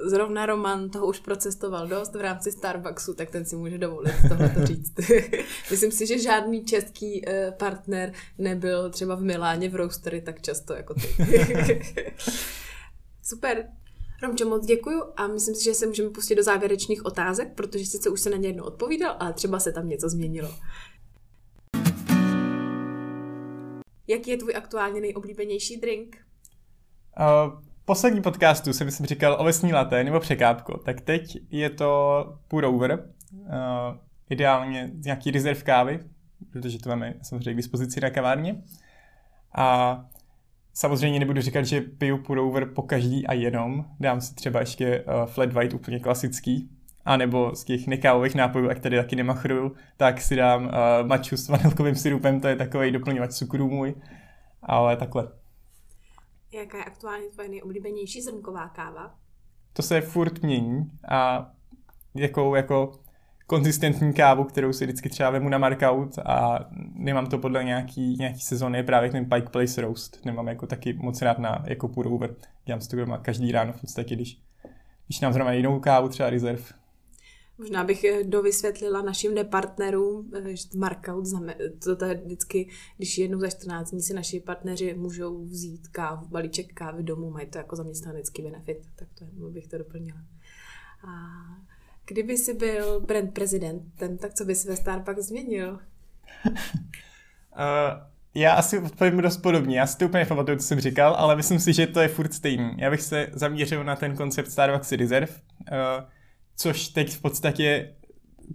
zrovna 0.09 0.45
Roman 0.45 0.89
toho 0.89 1.07
už 1.07 1.19
procestoval 1.19 1.87
dost 1.87 2.15
v 2.15 2.21
rámci 2.21 2.51
Starbucksu, 2.51 3.13
tak 3.13 3.29
ten 3.29 3.45
si 3.45 3.55
může 3.55 3.77
dovolit 3.77 4.15
tohle 4.29 4.49
to 4.49 4.65
říct. 4.65 4.93
Myslím 5.71 5.91
si, 5.91 6.07
že 6.07 6.19
žádný 6.19 6.65
český 6.65 7.29
eh, 7.29 7.51
partner 7.51 8.13
nebyl 8.37 8.89
třeba 8.89 9.15
v 9.15 9.21
Miláně 9.21 9.69
v 9.69 9.75
Roastery 9.75 10.21
tak 10.21 10.41
často 10.41 10.73
jako 10.73 10.93
ty. 10.93 11.25
Super. 13.23 13.67
Romčo, 14.21 14.49
moc 14.49 14.65
děkuju 14.65 15.03
a 15.17 15.27
myslím 15.27 15.55
si, 15.55 15.63
že 15.63 15.73
se 15.73 15.87
můžeme 15.87 16.09
pustit 16.09 16.35
do 16.35 16.43
závěrečných 16.43 17.05
otázek, 17.05 17.53
protože 17.55 17.85
sice 17.85 18.09
už 18.09 18.21
se 18.21 18.29
na 18.29 18.37
ně 18.37 18.49
jedno 18.49 18.65
odpovídal, 18.65 19.15
ale 19.19 19.33
třeba 19.33 19.59
se 19.59 19.71
tam 19.71 19.87
něco 19.87 20.09
změnilo. 20.09 20.49
Jaký 24.07 24.31
je 24.31 24.37
tvůj 24.37 24.55
aktuálně 24.55 25.01
nejoblíbenější 25.01 25.77
drink? 25.77 26.17
Uh, 27.19 27.61
poslední 27.85 28.21
podcastu 28.21 28.73
jsem 28.73 28.85
myslím 28.85 29.07
říkal 29.07 29.35
ovesní 29.39 29.73
laté 29.73 30.03
nebo 30.03 30.19
překápko, 30.19 30.77
tak 30.77 31.01
teď 31.01 31.37
je 31.51 31.69
to 31.69 32.25
pour 32.47 32.65
over, 32.65 33.05
uh, 33.31 33.47
ideálně 34.29 34.91
nějaký 34.93 35.31
rezerv 35.31 35.63
kávy, 35.63 35.99
protože 36.51 36.79
to 36.79 36.89
máme 36.89 37.13
samozřejmě 37.21 37.53
k 37.53 37.57
dispozici 37.57 38.01
na 38.01 38.09
kavárně. 38.09 38.55
A 39.55 39.99
samozřejmě 40.73 41.19
nebudu 41.19 41.41
říkat, 41.41 41.61
že 41.61 41.81
piju 41.81 42.17
pour 42.17 42.39
over 42.39 42.65
po 42.65 42.81
každý 42.81 43.27
a 43.27 43.33
jenom. 43.33 43.85
Dám 43.99 44.21
si 44.21 44.35
třeba 44.35 44.59
ještě 44.59 45.03
uh, 45.03 45.25
flat 45.25 45.53
white 45.53 45.73
úplně 45.73 45.99
klasický, 45.99 46.69
a 47.05 47.17
nebo 47.17 47.55
z 47.55 47.63
těch 47.63 47.87
nekávových 47.87 48.35
nápojů, 48.35 48.69
jak 48.69 48.79
tady 48.79 48.97
taky 48.97 49.15
nemachruju, 49.15 49.75
tak 49.97 50.21
si 50.21 50.35
dám 50.35 50.65
uh, 50.65 50.71
maču 51.07 51.37
s 51.37 51.49
vanilkovým 51.49 51.95
syrupem, 51.95 52.39
to 52.39 52.47
je 52.47 52.55
takový 52.55 52.91
doplňovač 52.91 53.31
cukru 53.31 53.69
můj, 53.69 53.95
ale 54.63 54.97
takhle. 54.97 55.27
Jaká 56.53 56.77
je 56.77 56.83
aktuálně 56.83 57.29
tvoje 57.29 57.49
nejoblíbenější 57.49 58.21
zrnková 58.21 58.69
káva? 58.69 59.15
To 59.73 59.81
se 59.81 60.01
furt 60.01 60.43
mění 60.43 60.91
a 61.09 61.51
jakou 62.15 62.55
jako 62.55 62.91
konzistentní 63.47 64.13
kávu, 64.13 64.43
kterou 64.43 64.73
si 64.73 64.85
vždycky 64.85 65.09
třeba 65.09 65.29
vemu 65.29 65.49
na 65.49 65.57
markout 65.57 66.19
a 66.19 66.59
nemám 66.93 67.25
to 67.25 67.37
podle 67.37 67.63
nějaký, 67.63 68.15
nějaký 68.19 68.39
sezóny, 68.39 68.83
právě 68.83 69.11
ten 69.11 69.29
Pike 69.29 69.49
Place 69.49 69.81
Roast. 69.81 70.25
Nemám 70.25 70.47
jako 70.47 70.67
taky 70.67 70.93
moc 70.93 71.21
rád 71.21 71.39
na 71.39 71.63
jako 71.67 71.87
pour 71.87 72.07
over. 72.07 72.35
Dělám 72.65 72.81
si 72.81 72.89
to 72.89 73.17
každý 73.21 73.51
ráno 73.51 73.73
v 73.73 73.81
podstatě, 73.81 74.15
když, 74.15 74.41
když 75.07 75.19
nám 75.19 75.33
zrovna 75.33 75.51
jinou 75.51 75.79
kávu, 75.79 76.09
třeba 76.09 76.29
Reserve, 76.29 76.63
Možná 77.57 77.83
bych 77.83 78.03
eh, 78.03 78.23
dovysvětlila 78.23 79.01
našim 79.01 79.33
nepartnerům, 79.33 80.31
eh, 80.35 80.55
že 80.55 80.67
markout, 80.75 81.25
to 81.99 82.05
je 82.05 82.15
vždycky, 82.15 82.69
když 82.97 83.17
jednou 83.17 83.39
za 83.39 83.49
14 83.49 83.91
dní 83.91 84.01
si 84.01 84.13
naši 84.13 84.39
partneři 84.39 84.93
můžou 84.93 85.43
vzít 85.43 85.87
kávu, 85.87 86.27
balíček 86.27 86.73
kávy 86.73 87.03
domů, 87.03 87.29
mají 87.29 87.47
to 87.47 87.57
jako 87.57 87.75
zaměstnanecký 87.75 88.41
benefit, 88.41 88.81
tak 88.95 89.07
to 89.17 89.25
bych 89.49 89.67
to 89.67 89.77
doplnila. 89.77 90.19
A 91.07 91.13
kdyby 92.05 92.37
si 92.37 92.53
byl 92.53 92.99
brand 92.99 93.33
prezidentem, 93.33 94.17
tak 94.17 94.33
co 94.33 94.45
by 94.45 94.55
si 94.55 94.67
ve 94.67 94.75
Starbucks 94.75 95.25
změnil? 95.25 95.79
uh, 96.45 96.51
já 98.35 98.53
asi 98.53 98.79
odpovím 98.79 99.21
dost 99.21 99.37
podobně. 99.37 99.79
Já 99.79 99.87
si 99.87 99.97
to 99.97 100.05
úplně 100.05 100.23
nepamatuju, 100.23 100.57
co 100.57 100.63
jsem 100.63 100.79
říkal, 100.79 101.15
ale 101.15 101.35
myslím 101.35 101.59
si, 101.59 101.73
že 101.73 101.87
to 101.87 101.99
je 101.99 102.07
furt 102.07 102.33
stejný. 102.33 102.75
Já 102.77 102.89
bych 102.89 103.01
se 103.01 103.27
zaměřil 103.33 103.83
na 103.83 103.95
ten 103.95 104.15
koncept 104.15 104.51
Starbucks 104.51 104.91
Reserve. 104.91 105.33
Uh, 105.71 106.03
což 106.55 106.87
teď 106.87 107.09
v 107.09 107.21
podstatě 107.21 107.93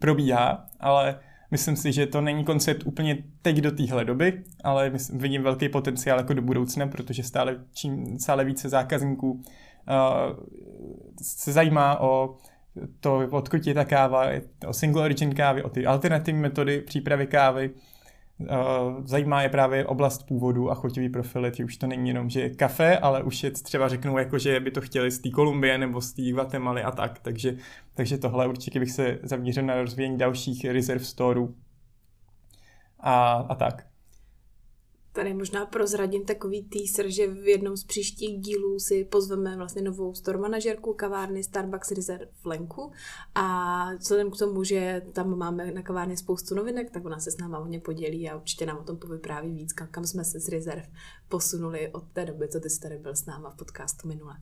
probíhá, 0.01 0.67
ale 0.81 1.21
myslím 1.51 1.77
si, 1.77 1.93
že 1.93 2.07
to 2.07 2.21
není 2.21 2.45
koncept 2.45 2.83
úplně 2.87 3.19
teď 3.43 3.57
do 3.57 3.71
téhle 3.71 4.05
doby, 4.05 4.45
ale 4.65 4.91
myslím, 4.91 5.19
vidím 5.19 5.43
velký 5.43 5.69
potenciál 5.69 6.19
jako 6.19 6.35
do 6.35 6.43
budoucna, 6.43 6.87
protože 6.87 7.23
stále, 7.23 7.57
čím, 7.73 8.19
stále 8.19 8.45
více 8.45 8.69
zákazníků 8.69 9.31
uh, 9.31 9.43
se 11.23 11.53
zajímá 11.53 12.01
o 12.01 12.37
to, 13.01 13.29
odkud 13.31 13.67
je 13.67 13.75
ta 13.75 13.85
káva, 13.85 14.27
o 14.67 14.73
single 14.73 15.05
origin 15.05 15.35
kávy, 15.35 15.63
o 15.63 15.69
ty 15.69 15.87
alternativní 15.87 16.41
metody 16.41 16.81
přípravy 16.81 17.27
kávy, 17.27 17.71
zajímá 19.05 19.43
je 19.43 19.49
právě 19.49 19.87
oblast 19.87 20.27
původu 20.27 20.71
a 20.71 20.75
chotivý 20.75 21.09
profily, 21.09 21.53
už 21.65 21.77
to 21.77 21.87
není 21.87 22.09
jenom, 22.09 22.31
že 22.31 22.41
je 22.41 22.51
kafe, 22.51 22.99
ale 22.99 23.23
už 23.23 23.43
je 23.43 23.51
třeba 23.51 23.89
řeknou, 23.89 24.19
jako, 24.19 24.39
že 24.39 24.61
by 24.61 24.71
to 24.71 24.81
chtěli 24.81 25.11
z 25.11 25.19
té 25.19 25.31
Kolumbie 25.31 25.79
nebo 25.79 26.01
z 26.01 26.13
té 26.13 26.23
Guatemaly 26.31 26.83
a 26.83 26.91
tak, 26.91 27.19
takže, 27.19 27.57
takže 27.95 28.19
tohle 28.19 28.49
určitě 28.49 28.81
bych 28.81 28.91
se 28.91 29.19
zaměřil 29.23 29.63
na 29.63 29.83
rozvíjení 29.83 30.19
dalších 30.19 30.65
reserve 30.65 31.05
storeů 31.05 31.55
a, 33.01 33.33
a 33.33 33.55
tak. 33.55 33.88
Tady 35.19 35.35
možná 35.35 35.67
prozradím 35.67 36.25
takový 36.25 36.63
teaser, 36.63 37.11
že 37.11 37.27
v 37.27 37.49
jednom 37.49 37.77
z 37.77 37.85
příštích 37.85 38.41
dílů 38.41 38.79
si 38.79 39.05
pozveme 39.05 39.57
vlastně 39.57 39.83
novou 39.83 40.15
store 40.15 40.39
manažerku 40.39 40.95
kavárny 40.95 41.45
Starbucks 41.45 41.91
Reserve 41.91 42.27
v 42.43 42.47
Lenku 42.47 42.93
a 43.35 43.85
vzhledem 43.95 44.31
k 44.31 44.37
tomu, 44.37 44.65
že 44.65 45.03
tam 45.13 45.39
máme 45.39 45.73
na 45.73 45.83
kavárně 45.83 46.17
spoustu 46.17 46.55
novinek, 46.55 46.91
tak 46.91 47.05
ona 47.05 47.19
se 47.19 47.31
s 47.31 47.39
náma 47.39 47.59
hodně 47.59 47.81
podělí 47.81 48.31
a 48.31 48.37
určitě 48.37 48.67
nám 48.67 48.79
o 48.79 48.85
tom 48.85 48.97
povypráví 48.97 49.55
víc, 49.55 49.73
kam 49.73 50.05
jsme 50.05 50.25
se 50.25 50.41
z 50.41 50.49
Reserve 50.49 50.89
posunuli 51.29 51.89
od 51.93 52.05
té 52.13 52.25
doby, 52.25 52.49
co 52.49 52.61
ty 52.61 52.71
jsi 52.71 52.81
tady 52.81 52.99
byl 52.99 53.17
s 53.17 53.27
náma 53.27 53.51
v 53.51 53.57
podcastu 53.57 54.09
minule 54.09 54.35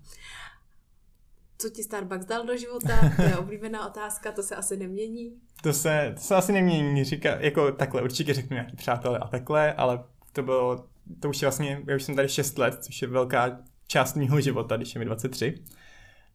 co 1.58 1.70
ti 1.70 1.82
Starbucks 1.82 2.26
dal 2.26 2.46
do 2.46 2.56
života? 2.56 3.00
To 3.16 3.22
je 3.22 3.36
oblíbená 3.38 3.86
otázka, 3.86 4.32
to 4.32 4.42
se 4.42 4.56
asi 4.56 4.76
nemění. 4.76 5.32
To 5.62 5.72
se, 5.72 6.12
to 6.14 6.20
se 6.20 6.34
asi 6.34 6.52
nemění, 6.52 7.04
říká, 7.04 7.40
jako 7.40 7.72
takhle, 7.72 8.02
určitě 8.02 8.34
řeknu 8.34 8.54
nějaký 8.54 8.76
přátelé 8.76 9.18
a 9.18 9.28
takhle, 9.28 9.72
ale 9.72 10.04
to 10.36 10.42
bylo, 10.42 10.84
to 11.20 11.28
už 11.28 11.42
je 11.42 11.46
vlastně, 11.46 11.82
já 11.86 11.96
už 11.96 12.02
jsem 12.02 12.16
tady 12.16 12.28
6 12.28 12.58
let, 12.58 12.84
což 12.84 13.02
je 13.02 13.08
velká 13.08 13.58
část 13.86 14.16
mého 14.16 14.40
života, 14.40 14.76
když 14.76 14.94
je 14.94 14.98
mi 14.98 15.04
23, 15.04 15.54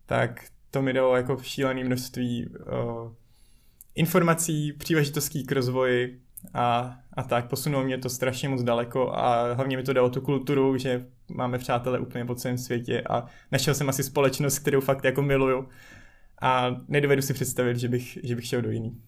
tak 0.06 0.46
to 0.72 0.82
mi 0.82 0.94
dalo 0.94 1.16
jako 1.16 1.38
šílené 1.42 1.84
množství 1.84 2.48
uh, 2.48 3.12
informací, 3.96 4.74
příležitostí 4.74 5.44
k 5.44 5.52
rozvoji 5.52 6.22
a, 6.54 6.96
a 7.14 7.24
tak. 7.24 7.50
Posunulo 7.50 7.84
mě 7.84 7.98
to 7.98 8.10
strašně 8.10 8.50
moc 8.50 8.64
daleko 8.64 9.12
a 9.14 9.54
hlavně 9.54 9.78
mi 9.78 9.84
to 9.84 9.94
dalo 9.94 10.10
tu 10.10 10.22
kulturu, 10.22 10.78
že 10.78 11.06
máme 11.28 11.58
přátelé 11.58 12.00
úplně 12.00 12.26
po 12.26 12.36
celém 12.36 12.58
světě 12.58 13.02
a 13.10 13.26
našel 13.52 13.74
jsem 13.74 13.90
asi 13.90 14.04
společnost, 14.04 14.60
kterou 14.60 14.82
fakt 14.82 15.06
jako 15.06 15.22
miluju. 15.22 15.70
a 16.42 16.76
nedovedu 16.88 17.22
si 17.22 17.34
představit, 17.34 17.78
že 17.78 17.88
bych, 17.88 18.18
že 18.24 18.36
bych 18.36 18.46
šel 18.46 18.62
do 18.62 18.72
jiný 18.72 19.02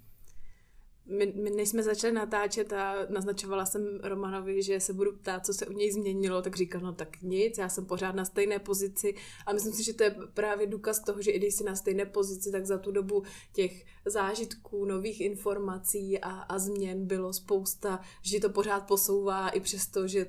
my, 1.06 1.34
my 1.36 1.50
než 1.50 1.70
jsme 1.70 1.84
začali 1.84 2.14
natáčet 2.14 2.74
a 2.74 2.96
naznačovala 3.10 3.66
jsem 3.66 4.00
Romanovi, 4.04 4.64
že 4.64 4.80
se 4.80 4.94
budu 4.94 5.18
ptát, 5.18 5.46
co 5.46 5.54
se 5.54 5.66
u 5.66 5.72
něj 5.72 5.92
změnilo, 5.92 6.42
tak 6.42 6.56
říkal, 6.56 6.82
no 6.82 6.94
tak 6.94 7.22
nic, 7.22 7.58
já 7.58 7.70
jsem 7.70 7.86
pořád 7.86 8.16
na 8.16 8.26
stejné 8.26 8.60
pozici 8.60 9.16
a 9.46 9.54
myslím 9.54 9.74
si, 9.74 9.84
že 9.84 9.94
to 9.94 10.04
je 10.04 10.16
právě 10.34 10.68
důkaz 10.68 11.00
toho, 11.00 11.22
že 11.22 11.32
i 11.32 11.40
když 11.40 11.56
jsi 11.56 11.64
na 11.64 11.76
stejné 11.76 12.06
pozici, 12.06 12.52
tak 12.52 12.66
za 12.66 12.78
tu 12.78 12.92
dobu 12.92 13.24
těch 13.54 13.86
zážitků, 14.06 14.86
nových 14.86 15.22
informací 15.22 16.20
a, 16.20 16.30
a 16.30 16.60
změn 16.60 17.08
bylo 17.08 17.34
spousta, 17.34 18.00
že 18.22 18.40
to 18.40 18.50
pořád 18.50 18.88
posouvá 18.88 19.50
i 19.50 19.60
přesto, 19.60 20.08
že 20.08 20.28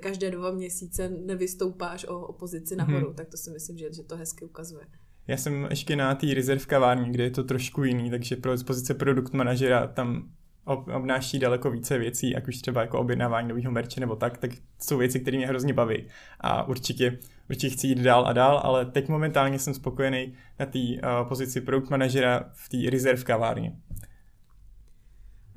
každé 0.00 0.30
dva 0.30 0.50
měsíce 0.50 1.08
nevystoupáš 1.08 2.04
o, 2.04 2.26
o 2.26 2.32
pozici 2.32 2.76
nahoru, 2.76 3.06
hmm. 3.06 3.16
tak 3.16 3.28
to 3.28 3.36
si 3.36 3.50
myslím, 3.50 3.78
že, 3.78 3.92
že 3.92 4.02
to 4.02 4.16
hezky 4.16 4.44
ukazuje. 4.44 4.86
Já 5.26 5.36
jsem 5.36 5.66
ještě 5.70 5.96
na 5.96 6.14
té 6.14 6.34
rezerv 6.34 6.66
kavární, 6.66 7.12
kde 7.12 7.24
je 7.24 7.30
to 7.30 7.44
trošku 7.44 7.84
jiný, 7.84 8.10
takže 8.10 8.36
pro 8.36 8.52
pozice 8.66 8.94
produkt 8.94 9.32
manažera 9.32 9.86
tam 9.86 10.30
obnáší 10.66 11.38
daleko 11.38 11.70
více 11.70 11.98
věcí, 11.98 12.30
jak 12.30 12.48
už 12.48 12.56
třeba 12.56 12.80
jako 12.80 12.98
objednávání 12.98 13.48
nového 13.48 13.72
merče 13.72 14.00
nebo 14.00 14.16
tak, 14.16 14.38
tak 14.38 14.50
jsou 14.80 14.98
věci, 14.98 15.20
které 15.20 15.36
mě 15.36 15.46
hrozně 15.46 15.72
baví. 15.72 16.08
A 16.40 16.68
určitě, 16.68 17.18
určitě 17.50 17.70
chci 17.70 17.86
jít 17.86 17.98
dál 17.98 18.26
a 18.26 18.32
dál, 18.32 18.60
ale 18.64 18.86
teď 18.86 19.08
momentálně 19.08 19.58
jsem 19.58 19.74
spokojený 19.74 20.34
na 20.58 20.66
té 20.66 20.78
uh, 20.78 21.28
pozici 21.28 21.60
produkt 21.60 21.90
manažera 21.90 22.50
v 22.52 22.68
té 22.68 22.90
rezerv 22.90 23.24
kavárně. 23.24 23.76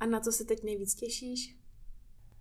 A 0.00 0.06
na 0.06 0.20
co 0.20 0.32
se 0.32 0.44
teď 0.44 0.64
nejvíc 0.64 0.94
těšíš? 0.94 1.56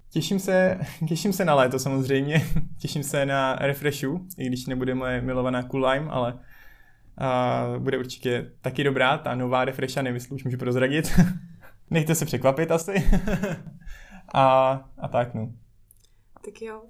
Těším 0.10 0.40
se, 0.40 0.80
těším 1.08 1.34
se 1.34 1.46
na 1.46 1.56
léto 1.56 1.80
samozřejmě, 1.80 2.46
těším 2.82 3.04
se 3.04 3.26
na 3.26 3.56
refreshu, 3.56 4.28
i 4.38 4.48
když 4.48 4.66
nebude 4.66 4.96
moje 4.96 5.22
milovaná 5.22 5.64
Cool 5.64 5.88
Lime, 5.88 6.10
ale 6.10 6.40
a 7.18 7.64
bude 7.78 7.98
určitě 7.98 8.52
taky 8.62 8.84
dobrá, 8.84 9.18
ta 9.18 9.36
nová 9.36 9.66
refresha, 9.66 10.02
nevím, 10.02 10.22
už 10.32 10.44
můžu 10.44 10.58
prozradit. 10.58 11.20
Nechte 11.90 12.16
se 12.16 12.26
překvapit 12.26 12.72
asi. 12.72 12.94
a, 14.34 14.72
a 14.98 15.08
tak 15.08 15.34
no. 15.34 15.54
Tak 16.46 16.62
jo. 16.62 16.82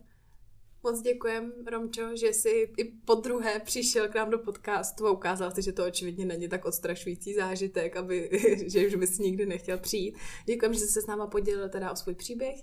Moc 0.87 1.01
děkujem, 1.01 1.53
Romčo, 1.71 2.15
že 2.15 2.27
jsi 2.27 2.73
i 2.77 2.83
po 2.83 3.15
druhé 3.15 3.59
přišel 3.59 4.07
k 4.07 4.15
nám 4.15 4.29
do 4.29 4.39
podcastu 4.39 5.07
a 5.07 5.11
ukázal 5.11 5.51
si, 5.51 5.61
že 5.61 5.71
to 5.71 5.85
očividně 5.85 6.25
není 6.25 6.47
tak 6.47 6.65
odstrašující 6.65 7.33
zážitek, 7.33 7.95
aby, 7.95 8.29
že 8.67 8.87
už 8.87 8.95
bys 8.95 9.19
nikdy 9.19 9.45
nechtěl 9.45 9.77
přijít. 9.77 10.17
Děkujem, 10.45 10.73
že 10.73 10.79
jsi 10.79 10.87
se 10.87 11.01
s 11.01 11.07
náma 11.07 11.27
podělil 11.27 11.69
teda 11.69 11.91
o 11.91 11.95
svůj 11.95 12.15
příběh 12.15 12.55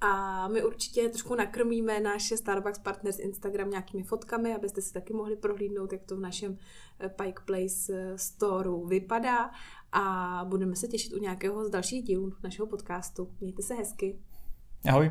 a 0.00 0.48
my 0.48 0.64
určitě 0.64 1.08
trošku 1.08 1.34
nakrmíme 1.34 2.00
naše 2.00 2.36
Starbucks 2.36 2.78
Partners 2.78 3.18
Instagram 3.18 3.70
nějakými 3.70 4.02
fotkami, 4.02 4.54
abyste 4.54 4.82
si 4.82 4.92
taky 4.92 5.12
mohli 5.12 5.36
prohlídnout, 5.36 5.92
jak 5.92 6.02
to 6.02 6.16
v 6.16 6.20
našem 6.20 6.58
eh, 7.00 7.08
Pike 7.08 7.42
Place 7.44 7.92
eh, 7.92 8.18
storeu 8.18 8.86
vypadá 8.86 9.50
a 9.92 10.44
budeme 10.48 10.76
se 10.76 10.88
těšit 10.88 11.12
u 11.12 11.18
nějakého 11.18 11.64
z 11.64 11.70
dalších 11.70 12.02
dílů 12.04 12.32
našeho 12.42 12.66
podcastu. 12.66 13.30
Mějte 13.40 13.62
se 13.62 13.74
hezky. 13.74 14.18
Ahoj. 14.88 15.10